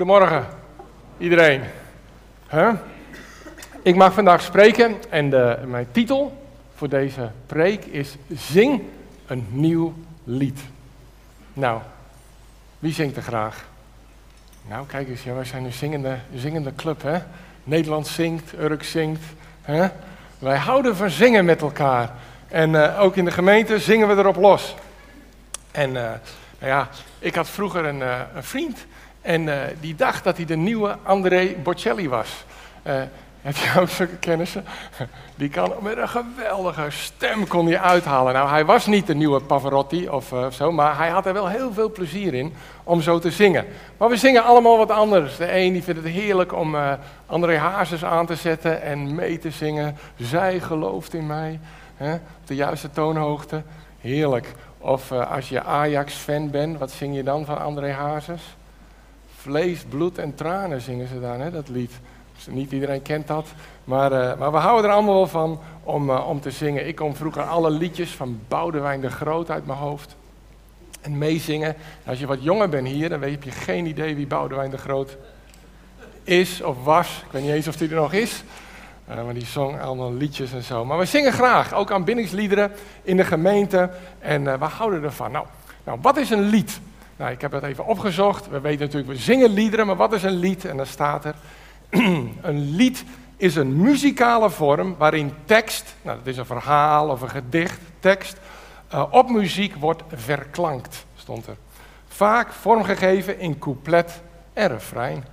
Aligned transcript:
Goedemorgen, 0.00 0.46
iedereen. 1.16 1.62
Ik 3.82 3.94
mag 3.94 4.12
vandaag 4.12 4.42
spreken 4.42 4.96
en 5.10 5.30
de, 5.30 5.58
mijn 5.66 5.86
titel 5.92 6.46
voor 6.74 6.88
deze 6.88 7.30
preek 7.46 7.84
is 7.84 8.16
Zing 8.32 8.82
een 9.26 9.46
nieuw 9.50 9.94
lied. 10.24 10.60
Nou, 11.52 11.80
wie 12.78 12.92
zingt 12.92 13.16
er 13.16 13.22
graag? 13.22 13.64
Nou, 14.68 14.86
kijk 14.86 15.08
eens, 15.08 15.22
ja, 15.22 15.34
wij 15.34 15.44
zijn 15.44 15.64
een 15.64 15.72
zingende, 15.72 16.18
zingende 16.34 16.74
club, 16.74 17.02
hè? 17.02 17.18
Nederland 17.64 18.06
zingt, 18.06 18.52
Urk 18.58 18.84
zingt. 18.84 19.22
Hè? 19.62 19.88
Wij 20.38 20.56
houden 20.56 20.96
van 20.96 21.10
zingen 21.10 21.44
met 21.44 21.60
elkaar. 21.60 22.10
En 22.48 22.70
uh, 22.70 23.00
ook 23.00 23.16
in 23.16 23.24
de 23.24 23.30
gemeente 23.30 23.78
zingen 23.78 24.08
we 24.08 24.14
erop 24.14 24.36
los. 24.36 24.74
En 25.70 25.88
uh, 25.88 25.94
nou 25.94 26.72
ja, 26.72 26.88
ik 27.18 27.34
had 27.34 27.48
vroeger 27.48 27.84
een, 27.84 28.00
uh, 28.00 28.20
een 28.34 28.44
vriend 28.44 28.86
en 29.20 29.46
uh, 29.46 29.54
die 29.80 29.94
dacht 29.94 30.24
dat 30.24 30.36
hij 30.36 30.46
de 30.46 30.56
nieuwe 30.56 30.96
André 31.02 31.54
Bocelli 31.62 32.08
was. 32.08 32.44
Uh, 32.86 33.02
heb 33.42 33.56
je 33.56 33.80
ook 33.80 33.88
zulke 33.88 34.16
kennissen? 34.16 34.64
Die 35.36 35.48
kan 35.48 35.72
met 35.80 35.96
een 35.96 36.08
geweldige 36.08 36.86
stem 36.88 37.46
kon 37.46 37.66
hij 37.66 37.78
uithalen. 37.78 38.32
Nou, 38.32 38.48
hij 38.48 38.64
was 38.64 38.86
niet 38.86 39.06
de 39.06 39.14
nieuwe 39.14 39.40
Pavarotti 39.40 40.08
of 40.08 40.32
uh, 40.32 40.50
zo, 40.50 40.72
maar 40.72 40.96
hij 40.96 41.08
had 41.08 41.26
er 41.26 41.32
wel 41.32 41.48
heel 41.48 41.72
veel 41.72 41.92
plezier 41.92 42.34
in 42.34 42.54
om 42.84 43.00
zo 43.00 43.18
te 43.18 43.30
zingen. 43.30 43.66
Maar 43.96 44.08
we 44.08 44.16
zingen 44.16 44.44
allemaal 44.44 44.76
wat 44.76 44.90
anders. 44.90 45.36
De 45.36 45.56
een 45.56 45.72
die 45.72 45.82
vindt 45.82 46.02
het 46.02 46.12
heerlijk 46.12 46.52
om 46.52 46.74
uh, 46.74 46.92
André 47.26 47.56
Hazes 47.56 48.04
aan 48.04 48.26
te 48.26 48.34
zetten 48.34 48.82
en 48.82 49.14
mee 49.14 49.38
te 49.38 49.50
zingen. 49.50 49.96
Zij 50.16 50.60
gelooft 50.60 51.14
in 51.14 51.26
mij, 51.26 51.60
hè? 51.96 52.14
op 52.14 52.46
de 52.46 52.54
juiste 52.54 52.90
toonhoogte. 52.90 53.62
Heerlijk. 54.00 54.54
Of 54.78 55.12
als 55.12 55.48
je 55.48 55.62
Ajax-fan 55.62 56.50
bent, 56.50 56.78
wat 56.78 56.90
zing 56.90 57.14
je 57.14 57.22
dan 57.22 57.44
van 57.44 57.58
André 57.58 57.92
Hazes? 57.92 58.42
Vlees, 59.48 59.84
bloed 59.88 60.18
en 60.18 60.34
tranen 60.34 60.80
zingen 60.80 61.08
ze 61.08 61.20
dan, 61.20 61.40
hè, 61.40 61.50
dat 61.50 61.68
lied. 61.68 61.92
Dus 62.34 62.46
niet 62.46 62.72
iedereen 62.72 63.02
kent 63.02 63.26
dat, 63.26 63.46
maar, 63.84 64.12
uh, 64.12 64.38
maar 64.38 64.52
we 64.52 64.58
houden 64.58 64.90
er 64.90 64.96
allemaal 64.96 65.14
wel 65.14 65.26
van 65.26 65.60
om, 65.82 66.10
uh, 66.10 66.28
om 66.28 66.40
te 66.40 66.50
zingen. 66.50 66.86
Ik 66.86 66.96
kom 66.96 67.16
vroeger 67.16 67.42
alle 67.42 67.70
liedjes 67.70 68.10
van 68.10 68.40
Boudewijn 68.48 69.00
de 69.00 69.10
Groot 69.10 69.50
uit 69.50 69.66
mijn 69.66 69.78
hoofd. 69.78 70.16
En 71.00 71.18
meezingen. 71.18 71.76
Als 72.06 72.18
je 72.18 72.26
wat 72.26 72.42
jonger 72.42 72.68
bent 72.68 72.88
hier, 72.88 73.08
dan 73.08 73.22
heb 73.22 73.42
je 73.42 73.50
geen 73.50 73.86
idee 73.86 74.14
wie 74.14 74.26
Boudewijn 74.26 74.70
de 74.70 74.78
Groot 74.78 75.16
is 76.24 76.62
of 76.62 76.84
was. 76.84 77.22
Ik 77.26 77.32
weet 77.32 77.42
niet 77.42 77.52
eens 77.52 77.68
of 77.68 77.78
hij 77.78 77.88
er 77.88 77.94
nog 77.94 78.12
is. 78.12 78.42
Uh, 79.10 79.24
maar 79.24 79.34
die 79.34 79.46
zong 79.46 79.80
allemaal 79.80 80.14
liedjes 80.14 80.52
en 80.52 80.62
zo. 80.62 80.84
Maar 80.84 80.98
we 80.98 81.04
zingen 81.04 81.32
graag, 81.32 81.74
ook 81.74 81.90
aanbiddingsliederen 81.90 82.72
in 83.02 83.16
de 83.16 83.24
gemeente. 83.24 83.90
En 84.18 84.44
we 84.58 84.64
houden 84.64 85.02
ervan. 85.02 85.32
Nou, 85.32 85.46
nou, 85.84 85.98
wat 86.02 86.16
is 86.16 86.30
een 86.30 86.48
lied? 86.48 86.80
Nou, 87.18 87.30
ik 87.30 87.40
heb 87.40 87.50
dat 87.50 87.62
even 87.62 87.86
opgezocht. 87.86 88.48
We 88.48 88.60
weten 88.60 88.80
natuurlijk, 88.80 89.12
we 89.12 89.18
zingen 89.18 89.50
liederen, 89.50 89.86
maar 89.86 89.96
wat 89.96 90.12
is 90.12 90.22
een 90.22 90.36
lied? 90.36 90.64
En 90.64 90.76
dan 90.76 90.86
staat 90.86 91.24
er, 91.24 91.34
een 92.42 92.74
lied 92.74 93.04
is 93.36 93.56
een 93.56 93.76
muzikale 93.76 94.50
vorm 94.50 94.94
waarin 94.98 95.32
tekst, 95.44 95.94
nou 96.02 96.18
dat 96.18 96.26
is 96.26 96.36
een 96.36 96.46
verhaal 96.46 97.08
of 97.08 97.20
een 97.20 97.30
gedicht, 97.30 97.80
tekst, 97.98 98.38
uh, 98.94 99.04
op 99.10 99.30
muziek 99.30 99.74
wordt 99.74 100.02
verklankt, 100.14 101.06
stond 101.16 101.46
er. 101.46 101.56
Vaak 102.08 102.52
vormgegeven 102.52 103.38
in 103.38 103.58
couplet 103.58 104.22
en 104.52 104.68
refrein. 104.68 105.24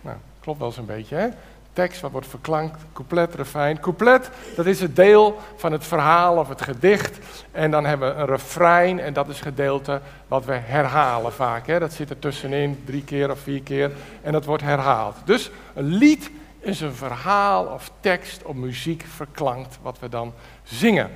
Nou, 0.00 0.16
klopt 0.40 0.58
wel 0.58 0.68
eens 0.68 0.76
een 0.76 0.86
beetje, 0.86 1.16
hè? 1.16 1.28
Tekst 1.72 2.00
wat 2.00 2.10
wordt 2.10 2.26
verklankt, 2.26 2.80
couplet, 2.92 3.34
refrein. 3.34 3.80
Couplet, 3.80 4.30
dat 4.56 4.66
is 4.66 4.80
het 4.80 4.96
deel 4.96 5.38
van 5.56 5.72
het 5.72 5.84
verhaal 5.84 6.36
of 6.36 6.48
het 6.48 6.62
gedicht. 6.62 7.18
En 7.50 7.70
dan 7.70 7.84
hebben 7.84 8.14
we 8.14 8.20
een 8.20 8.26
refrein 8.26 9.00
en 9.00 9.12
dat 9.12 9.28
is 9.28 9.34
het 9.34 9.46
gedeelte 9.46 10.00
wat 10.28 10.44
we 10.44 10.52
herhalen 10.52 11.32
vaak. 11.32 11.66
Hè. 11.66 11.78
Dat 11.78 11.92
zit 11.92 12.10
er 12.10 12.18
tussenin, 12.18 12.82
drie 12.84 13.04
keer 13.04 13.30
of 13.30 13.38
vier 13.38 13.62
keer 13.62 13.90
en 14.22 14.32
dat 14.32 14.44
wordt 14.44 14.62
herhaald. 14.62 15.16
Dus 15.24 15.50
een 15.74 15.84
lied 15.84 16.30
is 16.60 16.80
een 16.80 16.94
verhaal 16.94 17.64
of 17.64 17.90
tekst 18.00 18.42
of 18.42 18.54
muziek 18.54 19.04
verklankt 19.14 19.78
wat 19.82 19.98
we 19.98 20.08
dan 20.08 20.32
zingen. 20.62 21.10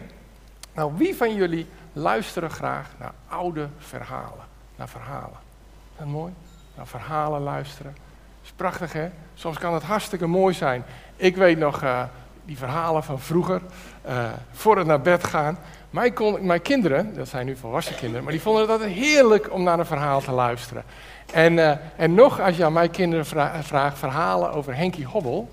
Nou, 0.73 0.93
wie 0.97 1.17
van 1.17 1.35
jullie 1.35 1.67
luisteren 1.93 2.51
graag 2.51 2.91
naar 2.99 3.13
oude 3.29 3.69
verhalen? 3.79 4.45
Naar 4.77 4.89
verhalen. 4.89 5.39
Is 5.93 5.99
dat 5.99 6.07
mooi? 6.07 6.33
Naar 6.75 6.87
verhalen 6.87 7.41
luisteren 7.41 8.06
is 8.47 8.53
prachtig, 8.57 8.93
hè? 8.93 9.09
Soms 9.35 9.59
kan 9.59 9.75
het 9.75 9.83
hartstikke 9.83 10.27
mooi 10.27 10.55
zijn. 10.55 10.85
Ik 11.17 11.37
weet 11.37 11.59
nog 11.59 11.83
uh, 11.83 12.03
die 12.45 12.59
verhalen 12.59 13.05
van 13.05 13.21
vroeger, 13.21 13.61
uh, 14.09 14.29
voor 14.53 14.77
het 14.79 14.87
naar 14.87 15.01
bed 15.01 15.25
gaan. 15.25 15.59
Mijn, 15.91 16.13
kon, 16.13 16.47
mijn, 16.47 16.63
kinderen, 16.63 17.15
dat 17.15 17.29
zijn 17.29 17.47
nu 17.47 17.57
volwassen 17.57 17.97
kinderen, 17.97 18.23
maar 18.23 18.33
die 18.33 18.43
vonden 18.43 18.71
het 18.71 18.83
heerlijk 18.83 19.53
om 19.53 19.63
naar 19.63 19.79
een 19.79 19.87
verhaal 19.87 20.21
te 20.21 20.33
luisteren. 20.33 20.85
En, 21.33 21.53
uh, 21.53 21.73
en 21.97 22.15
nog, 22.15 22.41
als 22.41 22.57
je 22.57 22.65
aan 22.65 22.73
mijn 22.73 22.91
kinderen 22.91 23.27
vra 23.27 23.63
vraagt 23.63 23.99
verhalen 23.99 24.53
over 24.53 24.77
Henkie 24.77 25.07
Hobbel, 25.07 25.53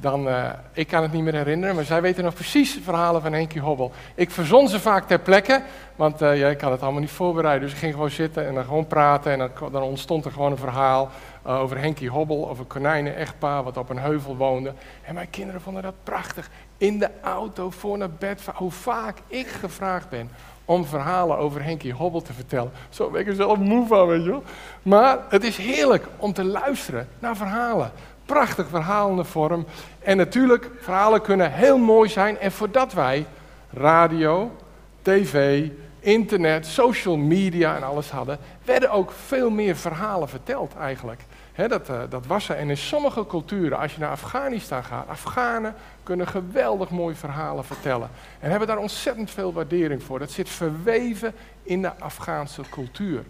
dan, 0.00 0.28
uh, 0.28 0.48
ik 0.72 0.86
kan 0.86 1.02
het 1.02 1.12
niet 1.12 1.22
meer 1.22 1.34
herinneren, 1.34 1.74
maar 1.74 1.84
zij 1.84 2.02
weten 2.02 2.24
nog 2.24 2.34
precies 2.34 2.78
verhalen 2.82 3.22
van 3.22 3.32
Henkie 3.32 3.60
Hobbel. 3.60 3.92
Ik 4.14 4.30
verzon 4.30 4.68
ze 4.68 4.80
vaak 4.80 5.06
ter 5.06 5.18
plekke, 5.18 5.62
want 5.96 6.22
uh, 6.22 6.38
ja, 6.38 6.48
ik 6.48 6.58
kan 6.58 6.72
het 6.72 6.82
allemaal 6.82 7.00
niet 7.00 7.10
voorbereiden. 7.10 7.62
Dus 7.62 7.72
ik 7.72 7.78
ging 7.78 7.92
gewoon 7.92 8.10
zitten 8.10 8.46
en 8.46 8.54
dan 8.54 8.64
gewoon 8.64 8.86
praten 8.86 9.32
en 9.32 9.38
dan, 9.38 9.72
dan 9.72 9.82
ontstond 9.82 10.24
er 10.24 10.32
gewoon 10.32 10.50
een 10.50 10.58
verhaal 10.58 11.10
uh, 11.46 11.60
over 11.60 11.78
Henkie 11.78 12.10
Hobbel, 12.10 12.48
over 12.48 12.64
konijnen-echtpaar 12.64 13.62
wat 13.62 13.76
op 13.76 13.88
een 13.88 13.98
heuvel 13.98 14.36
woonde. 14.36 14.72
En 15.02 15.14
mijn 15.14 15.30
kinderen 15.30 15.60
vonden 15.60 15.82
dat 15.82 15.94
prachtig. 16.02 16.50
In 16.76 16.98
de 16.98 17.10
auto 17.22 17.70
voor 17.70 17.98
naar 17.98 18.10
bed, 18.10 18.42
hoe 18.54 18.70
vaak 18.70 19.16
ik 19.26 19.46
gevraagd 19.46 20.08
ben 20.08 20.30
om 20.64 20.84
verhalen 20.84 21.38
over 21.38 21.64
Henkie 21.64 21.92
Hobbel 21.92 22.22
te 22.22 22.32
vertellen. 22.32 22.72
Zo 22.88 23.10
ben 23.10 23.20
ik 23.20 23.26
er 23.26 23.34
zelf 23.34 23.58
moe 23.58 23.86
van, 23.86 24.06
weet 24.06 24.24
je 24.24 24.30
wel. 24.30 24.42
Maar 24.82 25.18
het 25.28 25.44
is 25.44 25.56
heerlijk 25.56 26.06
om 26.16 26.32
te 26.32 26.44
luisteren 26.44 27.08
naar 27.18 27.36
verhalen 27.36 27.92
prachtig 28.28 28.68
verhalende 28.68 29.24
vorm. 29.24 29.66
En 29.98 30.16
natuurlijk, 30.16 30.70
verhalen 30.80 31.22
kunnen 31.22 31.52
heel 31.52 31.78
mooi 31.78 32.08
zijn. 32.08 32.38
En 32.38 32.52
voordat 32.52 32.92
wij 32.92 33.26
radio, 33.70 34.56
tv, 35.02 35.68
internet, 36.00 36.66
social 36.66 37.16
media 37.16 37.76
en 37.76 37.82
alles 37.82 38.10
hadden, 38.10 38.38
werden 38.64 38.90
ook 38.90 39.10
veel 39.26 39.50
meer 39.50 39.76
verhalen 39.76 40.28
verteld 40.28 40.74
eigenlijk. 40.76 41.20
Dat, 41.68 41.90
uh, 41.90 42.00
dat 42.08 42.26
was 42.26 42.48
er. 42.48 42.56
En 42.56 42.70
in 42.70 42.76
sommige 42.76 43.26
culturen, 43.26 43.78
als 43.78 43.94
je 43.94 44.00
naar 44.00 44.10
Afghanistan 44.10 44.84
gaat, 44.84 45.08
Afghanen 45.08 45.74
kunnen 46.02 46.26
geweldig 46.26 46.90
mooie 46.90 47.14
verhalen 47.14 47.64
vertellen. 47.64 48.10
En 48.40 48.50
hebben 48.50 48.68
daar 48.68 48.78
ontzettend 48.78 49.30
veel 49.30 49.52
waardering 49.52 50.02
voor. 50.02 50.18
Dat 50.18 50.30
zit 50.30 50.48
verweven 50.48 51.34
in 51.62 51.82
de 51.82 51.96
Afghaanse 51.98 52.62
cultuur. 52.70 53.24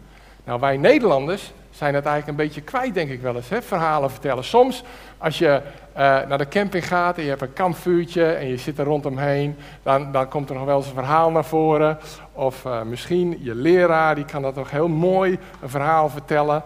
Nou, 0.44 0.60
wij 0.60 0.76
Nederlanders 0.76 1.52
zijn 1.78 1.94
het 1.94 2.06
eigenlijk 2.06 2.38
een 2.38 2.46
beetje 2.46 2.60
kwijt, 2.60 2.94
denk 2.94 3.10
ik 3.10 3.20
wel 3.20 3.36
eens, 3.36 3.48
hè? 3.48 3.62
verhalen 3.62 4.10
vertellen. 4.10 4.44
Soms, 4.44 4.82
als 5.18 5.38
je 5.38 5.60
uh, 5.92 5.96
naar 5.96 6.38
de 6.38 6.48
camping 6.48 6.86
gaat 6.86 7.16
en 7.16 7.22
je 7.22 7.28
hebt 7.28 7.42
een 7.42 7.52
kampvuurtje 7.52 8.24
en 8.24 8.48
je 8.48 8.56
zit 8.56 8.78
er 8.78 8.84
rondomheen, 8.84 9.56
dan, 9.82 10.12
dan 10.12 10.28
komt 10.28 10.48
er 10.48 10.54
nog 10.54 10.64
wel 10.64 10.76
eens 10.76 10.86
een 10.86 10.94
verhaal 10.94 11.30
naar 11.30 11.44
voren. 11.44 11.98
Of 12.32 12.64
uh, 12.64 12.82
misschien 12.82 13.38
je 13.42 13.54
leraar, 13.54 14.14
die 14.14 14.24
kan 14.24 14.42
dat 14.42 14.54
nog 14.54 14.70
heel 14.70 14.88
mooi 14.88 15.38
een 15.62 15.68
verhaal 15.68 16.08
vertellen. 16.08 16.62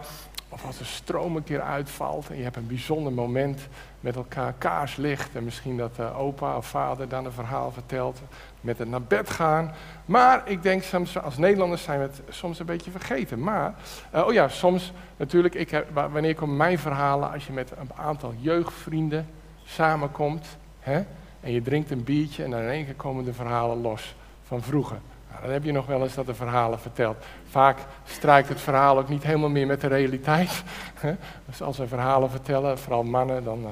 Of 0.53 0.65
als 0.65 0.77
de 0.77 0.83
stroom 0.83 1.35
een 1.35 1.43
keer 1.43 1.61
uitvalt 1.61 2.29
en 2.29 2.37
je 2.37 2.43
hebt 2.43 2.55
een 2.55 2.67
bijzonder 2.67 3.13
moment 3.13 3.67
met 3.99 4.15
elkaar 4.15 4.53
kaarslicht. 4.57 5.35
En 5.35 5.43
misschien 5.43 5.77
dat 5.77 5.99
uh, 5.99 6.19
opa 6.19 6.57
of 6.57 6.65
vader 6.65 7.09
dan 7.09 7.25
een 7.25 7.31
verhaal 7.31 7.71
vertelt 7.71 8.21
met 8.61 8.77
het 8.77 8.89
naar 8.89 9.01
bed 9.01 9.29
gaan. 9.29 9.71
Maar 10.05 10.49
ik 10.49 10.63
denk 10.63 10.83
soms, 10.83 11.19
als 11.19 11.37
Nederlanders 11.37 11.83
zijn 11.83 11.99
we 11.99 12.05
het 12.05 12.21
soms 12.29 12.59
een 12.59 12.65
beetje 12.65 12.91
vergeten. 12.91 13.39
Maar, 13.39 13.73
uh, 14.15 14.25
oh 14.27 14.33
ja, 14.33 14.47
soms 14.47 14.91
natuurlijk, 15.17 15.55
ik 15.55 15.69
heb, 15.69 15.87
wanneer 16.11 16.35
komen 16.35 16.57
mijn 16.57 16.79
verhalen, 16.79 17.31
als 17.31 17.47
je 17.47 17.53
met 17.53 17.71
een 17.71 17.93
aantal 17.95 18.33
jeugdvrienden 18.37 19.27
samenkomt. 19.63 20.57
Hè, 20.79 21.03
en 21.41 21.51
je 21.51 21.61
drinkt 21.61 21.91
een 21.91 22.03
biertje 22.03 22.43
en 22.43 22.51
dan 22.51 22.59
in 22.59 22.69
één 22.69 22.85
keer 22.85 22.95
komen 22.95 23.23
de 23.23 23.33
verhalen 23.33 23.81
los 23.81 24.15
van 24.43 24.61
vroeger. 24.61 24.97
Nou, 25.33 25.45
dan 25.45 25.53
heb 25.53 25.63
je 25.63 25.71
nog 25.71 25.85
wel 25.85 26.03
eens 26.03 26.15
dat 26.15 26.25
de 26.25 26.33
verhalen 26.33 26.79
vertelt. 26.79 27.25
Vaak 27.49 27.77
strijkt 28.05 28.49
het 28.49 28.61
verhaal 28.61 28.97
ook 28.97 29.09
niet 29.09 29.23
helemaal 29.23 29.49
meer 29.49 29.67
met 29.67 29.81
de 29.81 29.87
realiteit. 29.87 30.63
dus 31.45 31.61
als 31.61 31.77
we 31.77 31.87
verhalen 31.87 32.29
vertellen, 32.29 32.79
vooral 32.79 33.03
mannen, 33.03 33.43
dan 33.43 33.59
uh, 33.61 33.69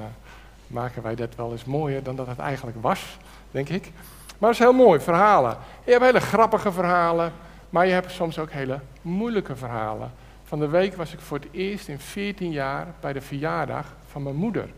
maken 0.68 1.04
wij 1.04 1.16
dat 1.16 1.36
wel 1.36 1.52
eens 1.52 1.66
mooier 1.66 2.04
dan 2.04 2.16
dat 2.16 2.28
het 2.28 2.40
eigenlijk 2.40 2.78
was, 2.82 3.18
denk 3.52 3.70
ik. 3.70 3.92
Maar 4.26 4.50
dat 4.50 4.60
is 4.60 4.60
heel 4.60 4.74
mooi, 4.74 5.00
verhalen. 5.00 5.58
Je 5.84 5.92
hebt 5.92 6.04
hele 6.04 6.20
grappige 6.20 6.72
verhalen, 6.72 7.32
maar 7.70 7.86
je 7.86 7.94
hebt 7.94 8.12
soms 8.12 8.40
ook 8.40 8.52
hele 8.52 8.80
moeilijke 9.02 9.56
verhalen. 9.56 10.12
Van 10.44 10.60
de 10.60 10.68
week 10.68 10.96
was 10.96 11.14
ik 11.14 11.20
voor 11.20 11.38
het 11.38 11.48
eerst 11.52 11.88
in 11.88 12.00
14 12.00 12.52
jaar 12.52 12.88
bij 13.00 13.14
de 13.14 13.22
verjaardag 13.22 13.86
van 14.08 14.24
mijn 14.24 14.36
moeder. 14.36 14.70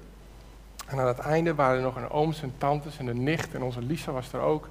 En 0.88 1.00
aan 1.00 1.08
het 1.08 1.20
einde 1.20 1.56
waren 1.56 1.78
er 1.78 1.84
nog 1.84 1.96
een 1.96 2.10
ooms 2.10 2.42
en 2.42 2.54
tantes 2.58 2.98
en 2.98 3.08
een 3.08 3.24
nicht 3.24 3.54
en 3.54 3.64
onze 3.64 3.82
Lisa 3.82 4.12
was 4.12 4.34
er 4.34 4.40
ook. 4.40 4.68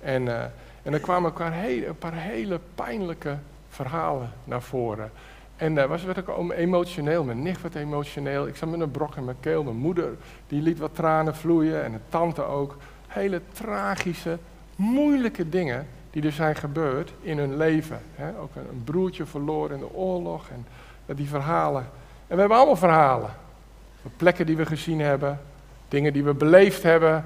En, 0.00 0.22
uh, 0.22 0.44
en 0.82 0.92
er 0.92 1.00
kwamen 1.00 1.32
een, 1.40 1.98
paar 1.98 2.14
hele 2.14 2.60
pijnlijke 2.74 3.36
verhalen 3.68 4.32
naar 4.44 4.62
voren. 4.62 5.10
En 5.56 5.76
uh, 5.76 5.84
was, 5.84 6.04
werd 6.04 6.28
ook 6.28 6.52
emotioneel, 6.52 7.24
mijn 7.24 7.42
nicht 7.42 7.62
werd 7.62 7.74
emotioneel. 7.74 8.46
Ik 8.46 8.56
zat 8.56 8.68
met 8.68 8.80
een 8.80 8.90
brok 8.90 9.16
in 9.16 9.24
mijn 9.24 9.36
keel. 9.40 9.62
Mijn 9.62 9.76
moeder 9.76 10.16
die 10.46 10.62
liet 10.62 10.78
wat 10.78 10.94
tranen 10.94 11.36
vloeien 11.36 11.84
en 11.84 11.92
de 11.92 11.98
tante 12.08 12.42
ook 12.42 12.76
hele 13.06 13.40
tragische, 13.52 14.38
moeilijke 14.76 15.48
dingen 15.48 15.86
die 16.10 16.22
er 16.22 16.32
zijn 16.32 16.56
gebeurd 16.56 17.12
in 17.20 17.38
hun 17.38 17.56
leven. 17.56 18.00
Ook 18.40 18.54
een, 18.54 18.84
broertje 18.84 19.26
verloren 19.26 19.74
in 19.74 19.80
de 19.80 19.94
oorlog 19.94 20.48
en 20.48 20.66
die 21.16 21.28
verhalen. 21.28 21.82
En 22.26 22.34
we 22.34 22.40
hebben 22.40 22.56
allemaal 22.56 22.76
verhalen. 22.76 23.30
Plekken 24.16 24.46
die 24.46 24.56
we 24.56 24.66
gezien 24.66 25.00
hebben, 25.00 25.40
dingen 25.88 26.12
die 26.12 26.24
we 26.24 26.34
beleefd 26.34 26.82
hebben, 26.82 27.24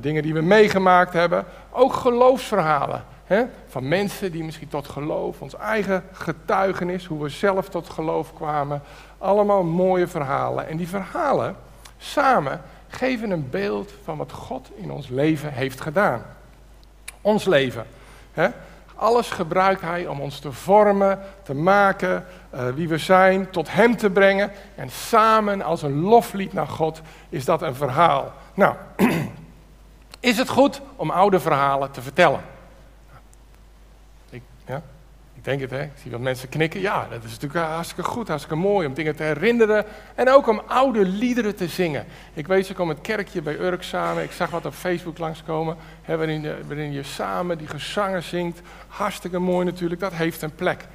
dingen 0.00 0.22
die 0.22 0.34
we 0.34 0.40
meegemaakt 0.40 1.12
hebben. 1.12 1.44
Ook 1.70 1.92
geloofsverhalen. 1.92 3.04
Hè? 3.24 3.44
Van 3.66 3.88
mensen 3.88 4.32
die 4.32 4.44
misschien 4.44 4.68
tot 4.68 4.88
geloof, 4.88 5.40
ons 5.40 5.56
eigen 5.56 6.04
getuigenis, 6.12 7.04
hoe 7.04 7.22
we 7.22 7.28
zelf 7.28 7.68
tot 7.68 7.88
geloof 7.88 8.34
kwamen. 8.34 8.82
Allemaal 9.18 9.62
mooie 9.62 10.06
verhalen. 10.06 10.68
En 10.68 10.76
die 10.76 10.88
verhalen 10.88 11.56
samen 11.98 12.60
geven 12.88 13.30
een 13.30 13.50
beeld 13.50 13.92
van 14.04 14.16
wat 14.16 14.32
God 14.32 14.70
in 14.74 14.90
ons 14.90 15.08
leven 15.08 15.52
heeft 15.52 15.80
gedaan. 15.80 16.22
Ons 17.20 17.44
leven. 17.44 17.86
Hè? 18.32 18.48
Alles 18.94 19.30
gebruikt 19.30 19.80
Hij 19.80 20.06
om 20.06 20.20
ons 20.20 20.38
te 20.38 20.52
vormen, 20.52 21.18
te 21.42 21.54
maken, 21.54 22.24
uh, 22.54 22.68
wie 22.68 22.88
we 22.88 22.98
zijn, 22.98 23.50
tot 23.50 23.72
Hem 23.72 23.96
te 23.96 24.10
brengen. 24.10 24.50
En 24.74 24.90
samen 24.90 25.62
als 25.62 25.82
een 25.82 26.00
loflied 26.00 26.52
naar 26.52 26.66
God 26.66 27.00
is 27.28 27.44
dat 27.44 27.62
een 27.62 27.74
verhaal. 27.74 28.32
Nou, 28.54 28.74
is 30.20 30.38
het 30.38 30.48
goed 30.48 30.80
om 30.96 31.10
oude 31.10 31.40
verhalen 31.40 31.90
te 31.90 32.02
vertellen? 32.02 32.40
Ik, 34.30 34.42
ja, 34.66 34.82
ik 35.38 35.44
denk 35.44 35.60
het, 35.60 35.70
hè. 35.70 35.82
Ik 35.82 35.90
zie 36.02 36.10
wat 36.10 36.20
mensen 36.20 36.48
knikken. 36.48 36.80
Ja, 36.80 37.06
dat 37.10 37.24
is 37.24 37.30
natuurlijk 37.30 37.64
hartstikke 37.64 38.10
goed, 38.10 38.28
hartstikke 38.28 38.56
mooi 38.56 38.86
om 38.86 38.94
dingen 38.94 39.16
te 39.16 39.22
herinneren. 39.22 39.84
En 40.14 40.30
ook 40.30 40.46
om 40.46 40.62
oude 40.66 41.04
liederen 41.04 41.56
te 41.56 41.68
zingen. 41.68 42.06
Ik 42.34 42.46
weet, 42.46 42.66
ze 42.66 42.74
komen 42.74 42.94
het 42.94 43.04
kerkje 43.04 43.42
bij 43.42 43.58
Urk 43.58 43.82
samen. 43.82 44.22
Ik 44.22 44.32
zag 44.32 44.50
wat 44.50 44.66
op 44.66 44.74
Facebook 44.74 45.18
langskomen. 45.18 45.76
Hè, 46.02 46.16
waarin, 46.16 46.92
je, 46.92 47.02
samen 47.02 47.58
die 47.58 47.66
gezangen 47.66 48.22
zingt. 48.22 48.60
Hartstikke 48.88 49.38
mooi 49.38 49.64
natuurlijk, 49.64 50.00
dat 50.00 50.12
heeft 50.12 50.42
een 50.42 50.54
plek. 50.54 50.86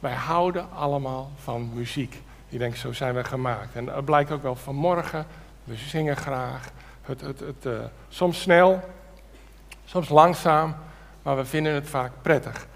Wij 0.00 0.14
houden 0.14 0.66
allemaal 0.72 1.30
van 1.42 1.70
muziek. 1.74 2.22
Ik 2.48 2.58
denk, 2.58 2.76
zo 2.76 2.92
zijn 2.92 3.14
we 3.14 3.24
gemaakt. 3.24 3.74
En 3.74 3.84
dat 3.84 4.04
blijkt 4.04 4.30
ook 4.30 4.42
wel 4.42 4.56
vanmorgen. 4.56 5.26
We 5.64 5.76
zingen 5.76 6.16
graag. 6.16 6.70
Het, 7.08 7.20
het, 7.20 7.40
het, 7.40 7.66
uh, 7.66 7.78
soms 8.08 8.40
snel, 8.40 8.80
soms 9.84 10.08
langzaam, 10.08 10.76
maar 11.22 11.36
we 11.36 11.44
vinden 11.44 11.74
het 11.74 11.88
vaak 11.88 12.12
prettig. 12.22 12.66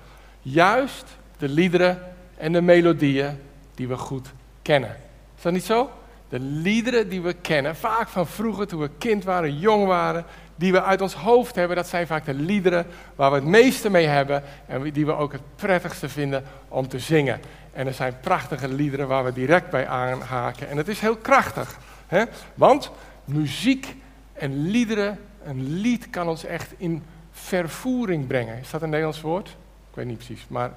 Juist 0.41 1.05
de 1.37 1.49
liederen 1.49 2.03
en 2.37 2.53
de 2.53 2.61
melodieën 2.61 3.39
die 3.75 3.89
we 3.89 3.97
goed 3.97 4.33
kennen. 4.63 4.97
Is 5.37 5.43
dat 5.43 5.53
niet 5.53 5.65
zo? 5.65 5.91
De 6.29 6.39
liederen 6.39 7.09
die 7.09 7.23
we 7.23 7.33
kennen, 7.33 7.77
vaak 7.77 8.09
van 8.09 8.27
vroeger 8.27 8.67
toen 8.67 8.81
we 8.81 8.91
kind 8.99 9.25
waren, 9.25 9.59
jong 9.59 9.87
waren, 9.87 10.25
die 10.57 10.73
we 10.73 10.83
uit 10.83 11.01
ons 11.01 11.15
hoofd 11.15 11.55
hebben, 11.55 11.77
dat 11.77 11.89
zijn 11.89 12.07
vaak 12.07 12.25
de 12.25 12.35
liederen 12.35 12.87
waar 13.15 13.31
we 13.31 13.37
het 13.37 13.45
meeste 13.45 13.91
mee 13.91 14.07
hebben 14.07 14.43
en 14.67 14.91
die 14.93 15.07
we 15.07 15.13
ook 15.13 15.33
het 15.33 15.57
prettigste 15.57 16.09
vinden 16.09 16.45
om 16.69 16.89
te 16.89 16.99
zingen. 16.99 17.41
En 17.73 17.87
er 17.87 17.95
zijn 17.95 18.15
prachtige 18.21 18.69
liederen 18.69 19.09
waar 19.09 19.25
we 19.25 19.33
direct 19.33 19.71
bij 19.71 19.87
aanhaken. 19.87 20.69
En 20.69 20.77
het 20.77 20.89
is 20.89 21.01
heel 21.01 21.17
krachtig, 21.17 21.79
hè? 22.07 22.25
want 22.55 22.91
muziek 23.25 23.97
en 24.33 24.71
liederen, 24.71 25.19
een 25.45 25.63
lied 25.63 26.11
kan 26.11 26.29
ons 26.29 26.45
echt 26.45 26.75
in 26.77 27.03
vervoering 27.33 28.27
brengen. 28.27 28.59
Is 28.59 28.71
dat 28.71 28.83
een 28.83 28.89
Nederlands 28.89 29.21
woord? 29.21 29.49
Ik 29.91 29.97
weet 29.97 30.07
niet 30.07 30.17
precies, 30.17 30.47
maar 30.49 30.73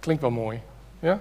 klinkt 0.00 0.22
wel 0.22 0.30
mooi. 0.30 0.60
Ja? 0.98 1.20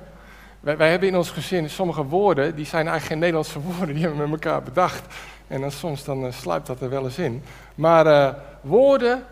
Wij, 0.59 0.77
wij, 0.77 0.89
hebben 0.89 1.07
in 1.07 1.17
ons 1.17 1.29
gezin 1.29 1.69
sommige 1.69 2.03
woorden, 2.03 2.55
die 2.55 2.65
zijn 2.65 2.87
eigenlijk 2.87 3.07
geen 3.07 3.19
Nederlandse 3.19 3.61
woorden, 3.71 3.95
die 3.95 4.03
hebben 4.03 4.23
we 4.23 4.29
met 4.29 4.45
elkaar 4.45 4.63
bedacht. 4.63 5.13
En 5.47 5.61
dan 5.61 5.71
soms 5.71 6.03
dan, 6.03 6.25
uh, 6.25 6.31
sluipt 6.31 6.67
dat 6.67 6.81
er 6.81 6.89
wel 6.89 7.03
eens 7.03 7.17
in. 7.17 7.43
Maar 7.75 8.05
uh, 8.05 8.33
woorden, 8.61 9.23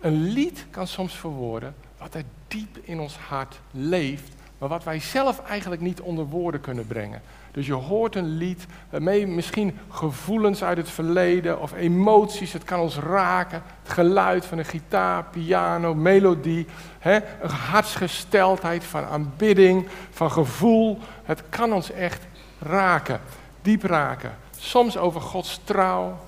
een 0.00 0.22
lied 0.22 0.66
kan 0.70 0.86
soms 0.86 1.14
verwoorden 1.14 1.74
wat 1.98 2.14
er 2.14 2.22
diep 2.48 2.78
in 2.82 3.00
ons 3.00 3.16
hart 3.16 3.60
leeft, 3.70 4.32
maar 4.58 4.68
wat 4.68 4.84
wij 4.84 5.00
zelf 5.00 5.42
eigenlijk 5.48 5.80
niet 5.80 6.00
onder 6.00 6.24
woorden 6.26 6.60
kunnen 6.60 6.86
brengen. 6.86 7.22
Dus 7.52 7.66
je 7.66 7.72
hoort 7.72 8.16
een 8.16 8.36
lied, 8.36 8.66
waarmee 8.90 9.26
misschien 9.26 9.78
gevoelens 9.90 10.62
uit 10.64 10.76
het 10.76 10.90
verleden 10.90 11.60
of 11.60 11.72
emoties, 11.72 12.52
het 12.52 12.64
kan 12.64 12.80
ons 12.80 12.96
raken. 12.96 13.62
Het 13.82 13.92
geluid 13.92 14.46
van 14.46 14.58
een 14.58 14.64
gitaar, 14.64 15.24
piano, 15.24 15.94
melodie, 15.94 16.66
hè, 16.98 17.14
een 17.14 17.50
hartsgesteldheid 17.50 18.84
van 18.84 19.04
aanbidding, 19.04 19.88
van 20.10 20.30
gevoel. 20.30 20.98
Het 21.24 21.42
kan 21.48 21.72
ons 21.72 21.90
echt 21.92 22.26
raken, 22.58 23.20
diep 23.62 23.82
raken. 23.82 24.36
Soms 24.56 24.96
over 24.96 25.20
Gods 25.20 25.60
trouw, 25.64 26.18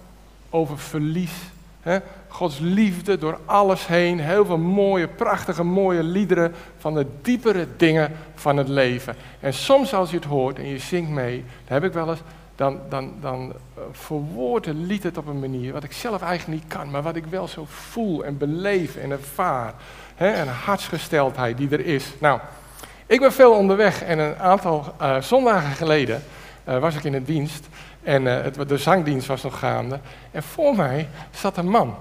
over 0.50 0.78
verlies. 0.78 1.34
Hè? 1.82 1.98
Gods 2.32 2.58
liefde 2.58 3.18
door 3.18 3.38
alles 3.44 3.86
heen. 3.86 4.20
Heel 4.20 4.44
veel 4.44 4.58
mooie, 4.58 5.08
prachtige, 5.08 5.62
mooie 5.62 6.02
liederen 6.02 6.54
van 6.78 6.94
de 6.94 7.06
diepere 7.22 7.66
dingen 7.76 8.12
van 8.34 8.56
het 8.56 8.68
leven. 8.68 9.16
En 9.40 9.54
soms 9.54 9.94
als 9.94 10.10
je 10.10 10.16
het 10.16 10.24
hoort 10.24 10.58
en 10.58 10.66
je 10.66 10.78
zingt 10.78 11.10
mee, 11.10 11.44
dan 11.64 11.74
heb 11.80 11.84
ik 11.84 11.92
wel 11.92 12.10
eens, 12.10 12.22
dan, 12.56 12.80
dan, 12.88 13.12
dan 13.20 13.52
verwoordt 13.92 14.66
het 14.66 14.76
lied 14.76 15.02
het 15.02 15.18
op 15.18 15.26
een 15.26 15.40
manier 15.40 15.72
wat 15.72 15.84
ik 15.84 15.92
zelf 15.92 16.22
eigenlijk 16.22 16.60
niet 16.60 16.72
kan, 16.72 16.90
maar 16.90 17.02
wat 17.02 17.16
ik 17.16 17.24
wel 17.24 17.48
zo 17.48 17.64
voel 17.68 18.24
en 18.24 18.38
beleef 18.38 18.96
en 18.96 19.10
ervaar. 19.10 19.74
Hè? 20.14 20.40
Een 20.40 20.48
hartsgesteldheid 20.48 21.56
die 21.56 21.70
er 21.70 21.86
is. 21.86 22.12
Nou, 22.18 22.40
ik 23.06 23.20
ben 23.20 23.32
veel 23.32 23.52
onderweg 23.52 24.02
en 24.02 24.18
een 24.18 24.36
aantal 24.36 24.94
uh, 25.02 25.20
zondagen 25.20 25.76
geleden 25.76 26.22
uh, 26.68 26.78
was 26.78 26.96
ik 26.96 27.04
in 27.04 27.14
een 27.14 27.24
dienst. 27.24 27.68
En 28.02 28.24
het, 28.24 28.68
de 28.68 28.78
zangdienst 28.78 29.26
was 29.26 29.42
nog 29.42 29.58
gaande. 29.58 30.00
En 30.30 30.42
voor 30.42 30.76
mij 30.76 31.08
zat 31.30 31.56
een 31.56 31.68
man. 31.68 31.94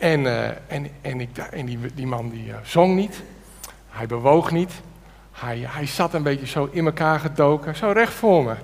En, 0.00 0.20
uh, 0.20 0.48
en, 0.48 0.88
en, 1.00 1.20
ik, 1.20 1.38
en 1.38 1.66
die, 1.66 1.78
die 1.94 2.06
man 2.06 2.30
die 2.30 2.46
uh, 2.46 2.54
zong 2.62 2.94
niet. 2.94 3.22
Hij 3.88 4.06
bewoog 4.06 4.50
niet. 4.50 4.72
Hij, 5.32 5.64
hij 5.66 5.86
zat 5.86 6.14
een 6.14 6.22
beetje 6.22 6.46
zo 6.46 6.68
in 6.72 6.84
elkaar 6.84 7.20
gedoken. 7.20 7.76
Zo 7.76 7.90
recht 7.90 8.12
voor 8.12 8.44
me. 8.44 8.54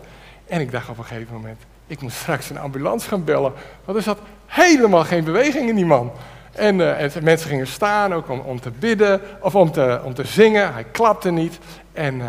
En 0.47 0.61
ik 0.61 0.71
dacht 0.71 0.89
op 0.89 0.99
een 0.99 1.05
gegeven 1.05 1.35
moment. 1.35 1.61
Ik 1.87 2.01
moet 2.01 2.13
straks 2.13 2.51
een 2.51 2.59
ambulance 2.59 3.09
gaan 3.09 3.25
bellen. 3.25 3.53
Want 3.85 3.99
er 3.99 4.05
zat 4.05 4.19
helemaal 4.47 5.05
geen 5.05 5.25
beweging 5.25 5.69
in 5.69 5.75
die 5.75 5.87
man. 5.87 6.13
En, 6.53 6.99
en 6.99 7.25
mensen 7.25 7.49
gingen 7.49 7.67
staan 7.67 8.15
ook 8.15 8.29
om, 8.29 8.41
om 8.41 8.61
te 8.61 8.71
bidden. 8.71 9.21
Of 9.41 9.55
om 9.55 9.73
te, 9.73 10.01
om 10.05 10.15
te 10.15 10.25
zingen. 10.25 10.73
Hij 10.73 10.85
klapte 10.85 11.31
niet. 11.31 11.59
En, 11.93 12.23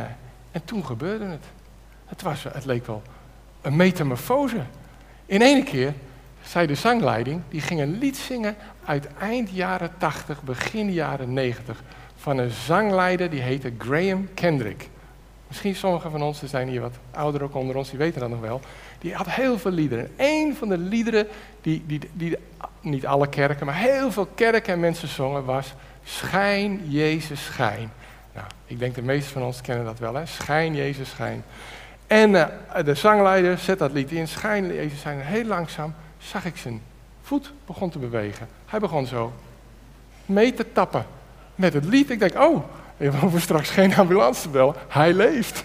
en 0.52 0.66
toen 0.66 0.86
gebeurde 0.86 1.26
het. 1.26 1.46
Het, 2.06 2.22
was, 2.22 2.44
het 2.44 2.66
leek 2.66 2.88
wel 2.88 3.02
een 3.62 3.76
metamorfose. 3.76 4.62
In 5.26 5.42
één 5.42 5.64
keer 5.64 5.94
zei 6.48 6.68
de 6.68 6.76
zangleiding, 6.76 7.42
die 7.50 7.62
ging 7.62 7.82
een 7.82 7.98
lied 7.98 8.18
zingen 8.18 8.56
uit 8.86 9.08
eind 9.20 9.50
jaren 9.50 9.92
80, 9.98 10.44
begin 10.44 10.92
jaren 10.94 11.34
90. 11.34 11.84
Van 12.18 12.38
een 12.38 12.50
zangleider 12.50 13.30
die 13.30 13.42
heette 13.42 13.72
Graham 13.78 14.28
Kendrick. 14.34 14.90
Misschien 15.48 15.76
sommigen 15.76 16.12
van 16.12 16.22
ons, 16.22 16.42
er 16.42 16.48
zijn 16.48 16.68
hier 16.68 16.82
wat 16.82 16.96
ouder 17.12 17.44
ook 17.44 17.56
onder 17.56 17.76
ons, 17.76 17.90
die 17.90 18.00
weten 18.00 18.20
dat 18.20 18.30
nog 18.30 18.40
wel. 18.40 18.62
Die 19.00 19.14
had 19.14 19.30
heel 19.30 19.60
veel 19.60 19.72
liederen. 19.72 20.12
En 20.16 20.26
een 20.26 20.56
van 20.56 20.70
de 20.70 20.78
liederen 20.78 21.28
die, 21.62 21.84
die, 21.86 22.00
die 22.14 22.38
niet 22.82 23.06
alle 23.06 23.30
kerken, 23.30 23.66
maar 23.66 23.76
heel 23.76 24.12
veel 24.12 24.28
kerken 24.36 24.74
en 24.74 24.80
mensen 24.80 25.08
zongen 25.08 25.46
was 25.46 25.74
Schijn, 26.04 26.90
Jezus, 26.90 27.46
schijn. 27.46 27.92
Nou, 28.34 28.48
ik 28.66 28.80
denk 28.80 28.96
de 28.96 29.02
meesten 29.02 29.34
van 29.34 29.44
ons 29.44 29.62
kennen 29.62 29.86
dat 29.86 30.00
wel, 30.00 30.14
hè? 30.14 30.26
Schijn, 30.26 30.76
Jezus, 30.76 31.10
schijn. 31.10 31.44
En 32.08 32.30
uh, 32.30 32.46
de 32.86 32.94
zangleider 32.94 33.58
zet 33.58 33.80
dat 33.80 33.92
lied 33.92 34.12
in, 34.12 34.28
schijn 34.28 34.74
Jezus 34.74 35.02
zijn. 35.02 35.20
Heel 35.20 35.46
langzaam 35.46 35.94
zag 36.18 36.46
ik 36.46 36.58
zijn 36.58 36.82
voet 37.22 37.54
begon 37.66 37.90
te 37.90 38.00
bewegen. 38.00 38.48
Hij 38.66 38.80
begon 38.80 39.06
zo 39.06 39.34
mee 40.26 40.54
te 40.54 40.72
tappen 40.72 41.06
met 41.56 41.74
het 41.74 41.86
lied. 41.86 42.10
Ik 42.10 42.20
denk, 42.20 42.40
oh, 42.40 42.64
we 42.98 43.18
hoeven 43.18 43.42
straks 43.42 43.70
geen 43.70 43.96
ambulance 43.96 44.42
te 44.42 44.50
bellen. 44.50 44.76
Hij 44.88 45.14
leeft. 45.14 45.64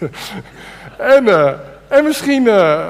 en, 1.15 1.23
uh, 1.23 1.53
en 1.87 2.03
misschien 2.03 2.45
uh, 2.45 2.89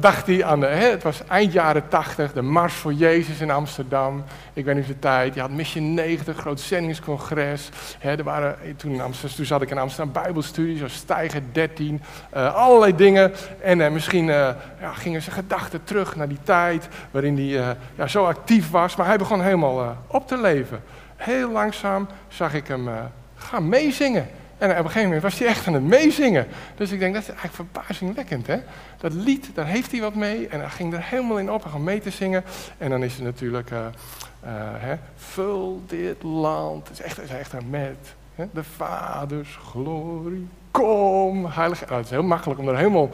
dacht 0.00 0.26
hij 0.26 0.44
aan, 0.44 0.60
de, 0.60 0.66
hè, 0.66 0.90
het 0.90 1.02
was 1.02 1.26
eind 1.26 1.52
jaren 1.52 1.88
80, 1.88 2.32
de 2.32 2.42
Mars 2.42 2.74
voor 2.74 2.92
Jezus 2.92 3.40
in 3.40 3.50
Amsterdam. 3.50 4.24
Ik 4.52 4.64
weet 4.64 4.74
niet 4.74 4.86
de 4.86 4.98
tijd. 4.98 5.34
Je 5.34 5.40
had 5.40 5.50
Mission 5.50 5.94
90, 5.94 6.36
groot 6.36 6.60
zendingscongres. 6.60 7.68
Hè, 7.98 8.16
er 8.16 8.24
waren, 8.24 8.56
toen, 8.76 8.92
in 8.92 9.00
Amsterdam, 9.00 9.36
toen 9.36 9.46
zat 9.46 9.62
ik 9.62 9.70
in 9.70 9.78
Amsterdam 9.78 10.22
Bijbelstudie, 10.22 10.78
zo 10.78 10.88
Stijger 10.88 11.42
13. 11.52 12.02
Uh, 12.36 12.54
allerlei 12.54 12.96
dingen. 12.96 13.32
En 13.60 13.92
misschien 13.92 14.26
ja, 14.26 14.56
gingen 14.92 15.22
zijn 15.22 15.34
gedachten 15.34 15.84
terug 15.84 16.16
naar 16.16 16.28
die 16.28 16.42
tijd 16.42 16.88
waarin 17.10 17.36
hij 17.36 17.76
ja, 17.94 18.06
zo 18.06 18.24
actief 18.24 18.70
was. 18.70 18.96
Maar 18.96 19.06
hij 19.06 19.18
begon 19.18 19.42
helemaal 19.42 19.96
op 20.06 20.28
te 20.28 20.40
leven. 20.40 20.82
Heel 21.16 21.50
langzaam 21.50 22.08
zag 22.28 22.54
ik 22.54 22.66
hem 22.66 22.88
gaan 23.34 23.68
meezingen. 23.68 24.28
En 24.60 24.70
op 24.70 24.76
een 24.76 24.84
gegeven 24.84 25.02
moment 25.02 25.22
was 25.22 25.38
hij 25.38 25.48
echt 25.48 25.66
aan 25.66 25.74
het 25.74 25.82
meezingen. 25.82 26.46
Dus 26.74 26.90
ik 26.90 26.98
denk, 26.98 27.14
dat 27.14 27.22
is 27.22 27.28
eigenlijk 27.28 27.56
verbazingwekkend, 27.56 28.46
hè? 28.46 28.58
Dat 28.98 29.12
lied, 29.12 29.50
daar 29.54 29.66
heeft 29.66 29.90
hij 29.90 30.00
wat 30.00 30.14
mee. 30.14 30.48
En 30.48 30.60
hij 30.60 30.68
ging 30.68 30.92
er 30.92 31.02
helemaal 31.02 31.38
in 31.38 31.50
op, 31.50 31.64
en 31.64 31.70
ging 31.70 31.84
mee 31.84 32.00
te 32.00 32.10
zingen. 32.10 32.44
En 32.78 32.90
dan 32.90 33.02
is 33.02 33.14
het 33.14 33.24
natuurlijk, 33.24 33.70
uh, 33.70 33.78
uh, 33.78 34.50
hè, 34.76 34.94
vul 35.16 35.82
dit 35.86 36.22
land. 36.22 36.88
Het 36.88 36.98
is 36.98 37.04
echt, 37.04 37.20
is 37.22 37.30
echt 37.30 37.52
een 37.52 37.70
met 37.70 38.14
hè? 38.34 38.44
de 38.52 38.64
vaders 38.64 39.58
glorie. 39.70 40.48
Kom, 40.70 41.46
heilige. 41.46 41.84
Nou, 41.84 41.96
het 41.96 42.04
is 42.04 42.10
heel 42.10 42.22
makkelijk 42.22 42.60
om 42.60 42.68
er 42.68 42.76
helemaal 42.76 43.10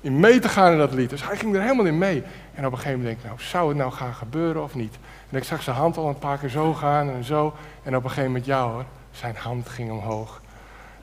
in 0.00 0.20
mee 0.20 0.38
te 0.38 0.48
gaan 0.48 0.72
in 0.72 0.78
dat 0.78 0.92
lied. 0.92 1.10
Dus 1.10 1.26
hij 1.26 1.36
ging 1.36 1.54
er 1.54 1.62
helemaal 1.62 1.86
in 1.86 1.98
mee. 1.98 2.22
En 2.54 2.66
op 2.66 2.72
een 2.72 2.78
gegeven 2.78 2.98
moment 2.98 3.04
denk 3.04 3.18
ik, 3.18 3.24
nou, 3.24 3.48
zou 3.50 3.68
het 3.68 3.76
nou 3.76 3.92
gaan 3.92 4.14
gebeuren 4.14 4.62
of 4.62 4.74
niet? 4.74 4.98
En 5.30 5.36
ik 5.36 5.44
zag 5.44 5.62
zijn 5.62 5.76
hand 5.76 5.96
al 5.96 6.08
een 6.08 6.18
paar 6.18 6.38
keer 6.38 6.48
zo 6.48 6.74
gaan 6.74 7.10
en 7.10 7.24
zo. 7.24 7.54
En 7.82 7.96
op 7.96 8.02
een 8.02 8.08
gegeven 8.08 8.30
moment, 8.30 8.46
ja 8.46 8.68
hoor, 8.70 8.84
zijn 9.10 9.36
hand 9.36 9.68
ging 9.68 9.90
omhoog. 9.90 10.40